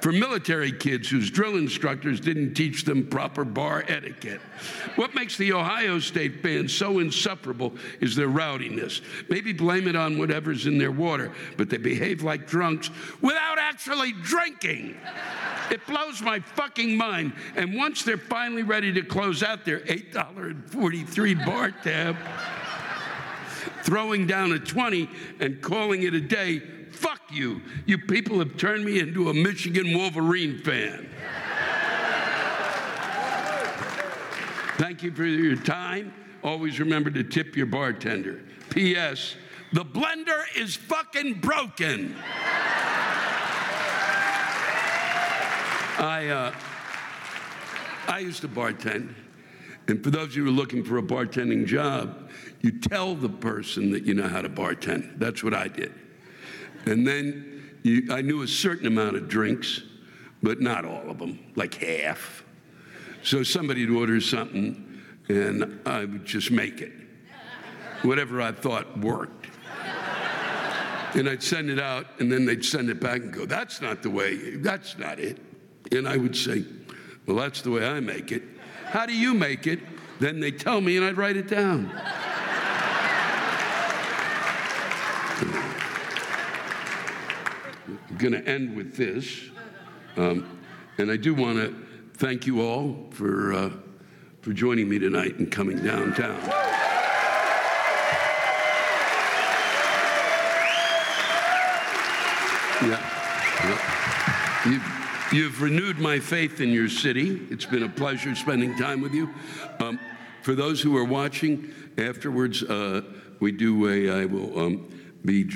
for 0.00 0.12
military 0.12 0.72
kids 0.72 1.08
whose 1.08 1.30
drill 1.30 1.56
instructors 1.56 2.20
didn't 2.20 2.54
teach 2.54 2.84
them 2.84 3.06
proper 3.06 3.44
bar 3.44 3.84
etiquette. 3.88 4.40
What 4.96 5.14
makes 5.14 5.36
the 5.36 5.52
Ohio 5.52 5.98
State 5.98 6.42
band 6.42 6.70
so 6.70 6.98
insufferable 6.98 7.74
is 8.00 8.16
their 8.16 8.28
rowdiness. 8.28 9.00
Maybe 9.28 9.52
blame 9.52 9.88
it 9.88 9.96
on 9.96 10.18
whatever's 10.18 10.66
in 10.66 10.78
their 10.78 10.92
water, 10.92 11.32
but 11.56 11.70
they 11.70 11.76
behave 11.76 12.22
like 12.22 12.46
drunks 12.46 12.90
without 13.20 13.58
actually 13.58 14.12
drinking. 14.12 14.96
It 15.70 15.86
blows 15.86 16.22
my 16.22 16.40
fucking 16.40 16.96
mind. 16.96 17.32
And 17.56 17.74
once 17.74 18.02
they're 18.02 18.16
finally 18.16 18.62
ready 18.62 18.92
to 18.92 19.02
close 19.02 19.42
out 19.42 19.64
their 19.64 19.80
$8.43 19.80 21.46
bar 21.46 21.70
tab, 21.70 22.16
throwing 23.82 24.26
down 24.26 24.52
a 24.52 24.58
20 24.58 25.08
and 25.40 25.60
calling 25.60 26.02
it 26.02 26.14
a 26.14 26.20
day 26.20 26.62
Fuck 26.98 27.20
you. 27.30 27.62
You 27.86 27.96
people 27.96 28.40
have 28.40 28.56
turned 28.56 28.84
me 28.84 28.98
into 28.98 29.30
a 29.30 29.34
Michigan 29.34 29.96
Wolverine 29.96 30.58
fan. 30.58 31.08
Thank 34.78 35.04
you 35.04 35.12
for 35.12 35.24
your 35.24 35.54
time. 35.54 36.12
Always 36.42 36.80
remember 36.80 37.08
to 37.10 37.22
tip 37.22 37.54
your 37.54 37.66
bartender. 37.66 38.42
P.S. 38.70 39.36
The 39.72 39.84
blender 39.84 40.42
is 40.56 40.74
fucking 40.74 41.34
broken. 41.34 42.16
I, 46.00 46.28
uh, 46.28 46.54
I 48.08 48.18
used 48.18 48.40
to 48.40 48.48
bartend. 48.48 49.14
And 49.86 50.02
for 50.02 50.10
those 50.10 50.30
of 50.30 50.36
you 50.36 50.44
who 50.46 50.50
are 50.50 50.52
looking 50.52 50.82
for 50.82 50.98
a 50.98 51.02
bartending 51.02 51.64
job, 51.64 52.28
you 52.60 52.72
tell 52.80 53.14
the 53.14 53.28
person 53.28 53.92
that 53.92 54.04
you 54.04 54.14
know 54.14 54.26
how 54.26 54.42
to 54.42 54.48
bartend. 54.48 55.20
That's 55.20 55.44
what 55.44 55.54
I 55.54 55.68
did. 55.68 55.94
And 56.86 57.06
then 57.06 57.78
you, 57.82 58.08
I 58.10 58.22
knew 58.22 58.42
a 58.42 58.48
certain 58.48 58.86
amount 58.86 59.16
of 59.16 59.28
drinks, 59.28 59.82
but 60.42 60.60
not 60.60 60.84
all 60.84 61.10
of 61.10 61.18
them, 61.18 61.38
like 61.56 61.74
half. 61.74 62.44
So 63.22 63.42
somebody 63.42 63.86
would 63.86 63.98
order 63.98 64.20
something, 64.20 65.02
and 65.28 65.80
I 65.86 66.00
would 66.04 66.24
just 66.24 66.50
make 66.50 66.80
it. 66.80 66.92
Whatever 68.02 68.40
I 68.40 68.52
thought 68.52 68.98
worked. 68.98 69.48
And 71.14 71.28
I'd 71.28 71.42
send 71.42 71.70
it 71.70 71.80
out, 71.80 72.06
and 72.20 72.30
then 72.30 72.44
they'd 72.44 72.64
send 72.64 72.90
it 72.90 73.00
back 73.00 73.22
and 73.22 73.32
go, 73.32 73.46
That's 73.46 73.80
not 73.80 74.02
the 74.02 74.10
way, 74.10 74.56
that's 74.56 74.98
not 74.98 75.18
it. 75.18 75.38
And 75.90 76.06
I 76.06 76.16
would 76.16 76.36
say, 76.36 76.64
Well, 77.26 77.36
that's 77.36 77.62
the 77.62 77.70
way 77.70 77.86
I 77.86 78.00
make 78.00 78.30
it. 78.30 78.42
How 78.84 79.06
do 79.06 79.14
you 79.14 79.34
make 79.34 79.66
it? 79.66 79.80
Then 80.20 80.40
they 80.40 80.50
tell 80.50 80.80
me, 80.80 80.96
and 80.96 81.06
I'd 81.06 81.16
write 81.16 81.36
it 81.36 81.48
down. 81.48 81.90
Going 88.18 88.32
to 88.32 88.46
end 88.46 88.76
with 88.76 88.96
this. 88.96 89.50
Um, 90.16 90.58
and 90.98 91.10
I 91.10 91.16
do 91.16 91.34
want 91.34 91.58
to 91.58 91.74
thank 92.14 92.46
you 92.46 92.62
all 92.62 93.06
for, 93.10 93.54
uh, 93.54 93.70
for 94.42 94.52
joining 94.52 94.88
me 94.88 94.98
tonight 94.98 95.36
and 95.38 95.50
coming 95.50 95.82
downtown. 95.84 96.40
Yeah. 102.80 103.00
yeah. 103.64 104.70
You've, 104.70 105.32
you've, 105.32 105.62
renewed 105.62 105.98
my 105.98 106.20
faith 106.20 106.60
in 106.60 106.70
your 106.70 106.88
city. 106.88 107.40
It's 107.50 107.66
been 107.66 107.82
a 107.82 107.88
pleasure 107.88 108.34
spending 108.34 108.76
time 108.76 109.00
with 109.00 109.14
you. 109.14 109.32
Um, 109.80 109.98
for 110.42 110.54
those 110.54 110.80
who 110.80 110.96
are 110.96 111.04
watching, 111.04 111.72
afterwards, 111.96 112.62
uh, 112.62 113.02
we 113.40 113.50
do 113.52 113.88
a, 113.88 114.22
I 114.22 114.24
will 114.26 114.58
um, 114.58 114.88
be 115.24 115.50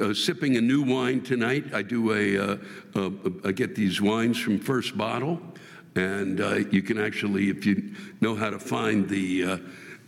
uh, 0.00 0.14
sipping 0.14 0.56
a 0.56 0.60
new 0.60 0.82
wine 0.82 1.22
tonight. 1.22 1.74
I 1.74 1.82
do 1.82 2.12
a, 2.12 2.38
uh, 2.38 2.56
uh, 2.94 3.10
I 3.44 3.52
get 3.52 3.74
these 3.74 4.00
wines 4.00 4.38
from 4.38 4.58
First 4.58 4.96
Bottle, 4.96 5.40
and 5.96 6.40
uh, 6.40 6.56
you 6.70 6.82
can 6.82 6.98
actually, 6.98 7.50
if 7.50 7.66
you 7.66 7.94
know 8.20 8.34
how 8.34 8.50
to 8.50 8.58
find 8.58 9.08
the 9.08 9.44
uh, 9.44 9.58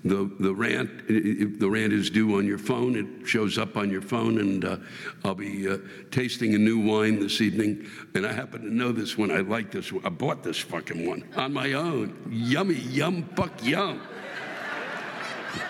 the 0.05 0.29
the 0.41 0.53
rant, 0.53 0.91
if 1.09 1.61
the 1.61 1.71
rant 1.71 1.93
is 1.93 2.11
due 2.11 2.37
on 2.37 2.45
your 2.45 2.59
phone. 2.59 2.97
It 2.97 3.29
shows 3.29 3.57
up 3.57 3.77
on 3.77 3.89
your 3.89 4.03
phone, 4.03 4.39
and 4.39 4.65
uh, 4.65 4.77
I'll 5.25 5.37
be 5.37 5.69
tasting 6.11 6.57
a 6.57 6.59
new 6.59 6.81
wine 6.81 7.21
this 7.21 7.41
evening. 7.41 7.87
And 8.17 8.27
I 8.27 8.33
happen 8.33 8.63
to 8.63 8.75
know 8.75 8.91
this 8.91 9.17
one. 9.17 9.31
I 9.31 9.43
like 9.43 9.71
this. 9.71 9.93
one. 9.93 10.05
I 10.05 10.09
bought 10.09 10.43
this 10.43 10.59
fucking 10.59 11.07
one 11.09 11.25
on 11.37 11.53
my 11.53 11.75
own. 11.75 12.17
Yummy, 12.29 12.75
yum, 12.75 13.29
fuck, 13.37 13.65
yum. 13.65 14.01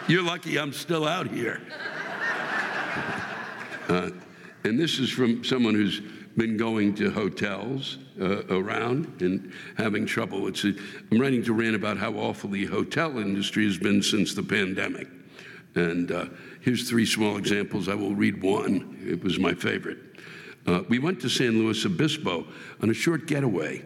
You're 0.09 0.23
lucky 0.23 0.59
I'm 0.59 0.73
still 0.73 1.07
out 1.07 1.29
here. 1.29 1.61
Uh, 3.93 4.11
and 4.65 4.81
this 4.81 4.99
is 4.99 5.11
from 5.11 5.45
someone 5.45 5.75
who's 5.75 6.01
been 6.39 6.57
going 6.57 6.95
to 6.95 7.11
hotels 7.11 7.99
uh, 8.19 8.43
around 8.47 9.21
and 9.21 9.53
having 9.77 10.07
trouble. 10.07 10.49
It's 10.49 10.65
a, 10.65 10.73
I'm 11.11 11.19
writing 11.19 11.43
to 11.45 11.53
rant 11.53 11.77
about 11.77 11.99
how 11.99 12.15
awful 12.15 12.49
the 12.49 12.65
hotel 12.65 13.19
industry 13.19 13.67
has 13.67 13.77
been 13.77 14.03
since 14.03 14.33
the 14.33 14.43
pandemic. 14.43 15.09
And 15.75 16.11
uh, 16.11 16.27
here's 16.63 16.89
three 16.89 17.05
small 17.05 17.37
examples. 17.37 17.87
I 17.87 17.95
will 17.95 18.15
read 18.15 18.43
one. 18.43 18.99
It 19.07 19.23
was 19.23 19.39
my 19.39 19.53
favorite. 19.53 19.99
Uh, 20.67 20.85
we 20.89 20.99
went 20.99 21.21
to 21.21 21.29
San 21.29 21.59
Luis 21.59 21.85
Obispo 21.85 22.47
on 22.83 22.89
a 22.89 22.95
short 22.95 23.27
getaway. 23.27 23.85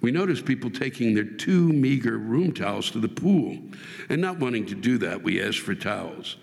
We 0.00 0.12
noticed 0.12 0.44
people 0.44 0.70
taking 0.70 1.12
their 1.12 1.24
two 1.24 1.72
meager 1.72 2.18
room 2.18 2.52
towels 2.52 2.92
to 2.92 3.00
the 3.00 3.08
pool. 3.08 3.58
And 4.10 4.20
not 4.20 4.38
wanting 4.38 4.66
to 4.66 4.76
do 4.76 4.96
that, 4.98 5.20
we 5.24 5.42
asked 5.42 5.58
for 5.58 5.74
towels. 5.74 6.36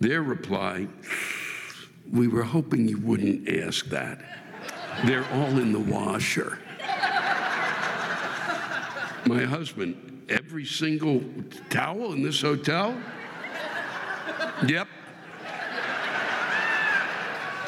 Their 0.00 0.22
reply, 0.22 0.88
we 2.12 2.28
were 2.28 2.42
hoping 2.42 2.88
you 2.88 2.98
wouldn't 2.98 3.48
ask 3.48 3.86
that. 3.86 4.20
They're 5.04 5.26
all 5.32 5.58
in 5.58 5.72
the 5.72 5.80
washer. 5.80 6.58
My 9.26 9.42
husband, 9.42 10.24
every 10.28 10.64
single 10.64 11.22
towel 11.68 12.12
in 12.12 12.22
this 12.22 12.40
hotel? 12.40 12.96
Yep. 14.66 14.88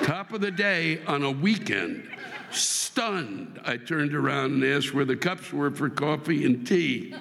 Top 0.03 0.33
of 0.33 0.41
the 0.41 0.51
day 0.51 1.05
on 1.07 1.23
a 1.23 1.31
weekend. 1.31 2.09
Stunned, 2.51 3.61
I 3.65 3.77
turned 3.77 4.15
around 4.15 4.63
and 4.63 4.65
asked 4.65 4.95
where 4.95 5.05
the 5.05 5.17
cups 5.17 5.53
were 5.53 5.71
for 5.71 5.91
coffee 5.91 6.45
and 6.45 6.67
tea. 6.67 7.15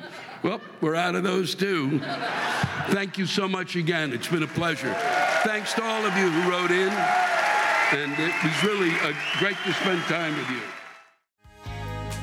Well, 0.48 0.62
we're 0.80 0.96
out 0.96 1.16
of 1.16 1.24
those 1.24 1.54
too. 1.56 2.00
Thank 2.88 3.18
you 3.18 3.26
so 3.26 3.50
much 3.50 3.76
again. 3.76 4.14
It's 4.14 4.30
been 4.30 4.44
a 4.44 4.48
pleasure. 4.48 4.94
Thanks 5.44 5.74
to 5.74 5.84
all 5.84 6.06
of 6.06 6.16
you 6.16 6.30
who 6.30 6.50
wrote 6.50 6.72
in, 6.72 6.88
and 6.88 8.14
it 8.18 8.34
was 8.42 8.64
really 8.64 8.96
a 9.00 9.14
great 9.40 9.58
to 9.66 9.74
spend 9.74 10.02
time 10.04 10.38
with 10.38 10.50
you. 10.50 10.62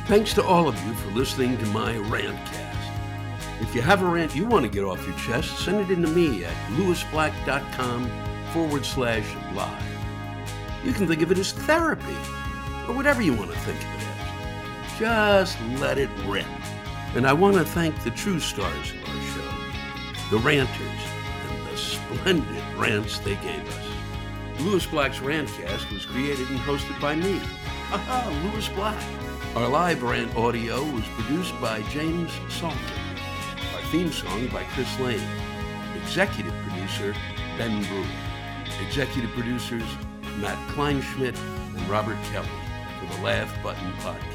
Thanks 0.07 0.33
to 0.35 0.43
all 0.43 0.69
of 0.69 0.87
you 0.87 0.95
for 0.95 1.11
listening 1.11 1.59
to 1.59 1.67
my 1.67 1.97
rantcast. 1.97 3.61
If 3.61 3.75
you 3.75 3.83
have 3.83 4.01
a 4.01 4.07
rant 4.07 4.35
you 4.35 4.47
want 4.47 4.65
to 4.65 4.71
get 4.71 4.85
off 4.85 5.07
your 5.07 5.19
chest, 5.19 5.59
send 5.59 5.81
it 5.81 5.91
in 5.91 6.01
to 6.01 6.09
me 6.09 6.47
at 6.47 6.57
lewisblack.com 6.79 8.11
forward 8.55 8.87
slash 8.87 9.27
live. 9.53 9.85
You 10.83 10.95
can 10.95 11.07
think 11.07 11.21
of 11.21 11.31
it 11.31 11.37
as 11.37 11.53
therapy, 11.53 12.17
or 12.89 12.95
whatever 12.95 13.21
you 13.21 13.35
want 13.35 13.51
to 13.51 13.59
think 13.59 13.79
of 13.79 13.85
it 13.85 14.09
as. 14.09 14.99
Just 14.99 15.59
let 15.79 15.99
it 15.99 16.09
rip. 16.25 16.47
And 17.15 17.27
I 17.27 17.33
want 17.33 17.57
to 17.57 17.65
thank 17.65 18.03
the 18.03 18.11
true 18.11 18.41
stars 18.41 18.91
of 18.91 19.09
our 19.09 19.23
show, 19.23 20.31
the 20.31 20.39
ranters, 20.39 20.79
and 21.49 21.67
the 21.69 21.77
splendid 21.77 22.63
rants 22.77 23.19
they 23.21 23.37
gave 23.37 23.67
us. 23.69 24.61
Lewis 24.61 24.85
Black's 24.87 25.19
Rantcast 25.19 25.93
was 25.93 26.07
created 26.07 26.49
and 26.51 26.59
hosted 26.59 27.01
by 27.01 27.15
me. 27.15 27.41
Aha, 27.93 28.51
Lewis 28.51 28.69
Black. 28.71 29.01
Our 29.55 29.69
live 29.69 30.03
rant 30.03 30.35
audio 30.37 30.83
was 30.93 31.05
produced 31.17 31.59
by 31.61 31.83
James 31.83 32.33
Salter. 32.49 32.77
Our 33.75 33.83
theme 33.93 34.11
song 34.11 34.49
by 34.49 34.65
Chris 34.65 34.99
Lane. 34.99 35.21
Executive 36.03 36.55
producer 36.67 37.15
Ben 37.57 37.85
Brewer. 37.85 38.05
Executive 38.89 39.31
producers 39.31 39.85
Matt 40.41 40.59
Kleinschmidt 40.71 41.39
and 41.77 41.89
Robert 41.89 42.19
Kelly 42.33 42.49
for 42.99 43.17
the 43.17 43.23
Laugh 43.23 43.63
Button 43.63 43.93
Podcast. 43.99 44.34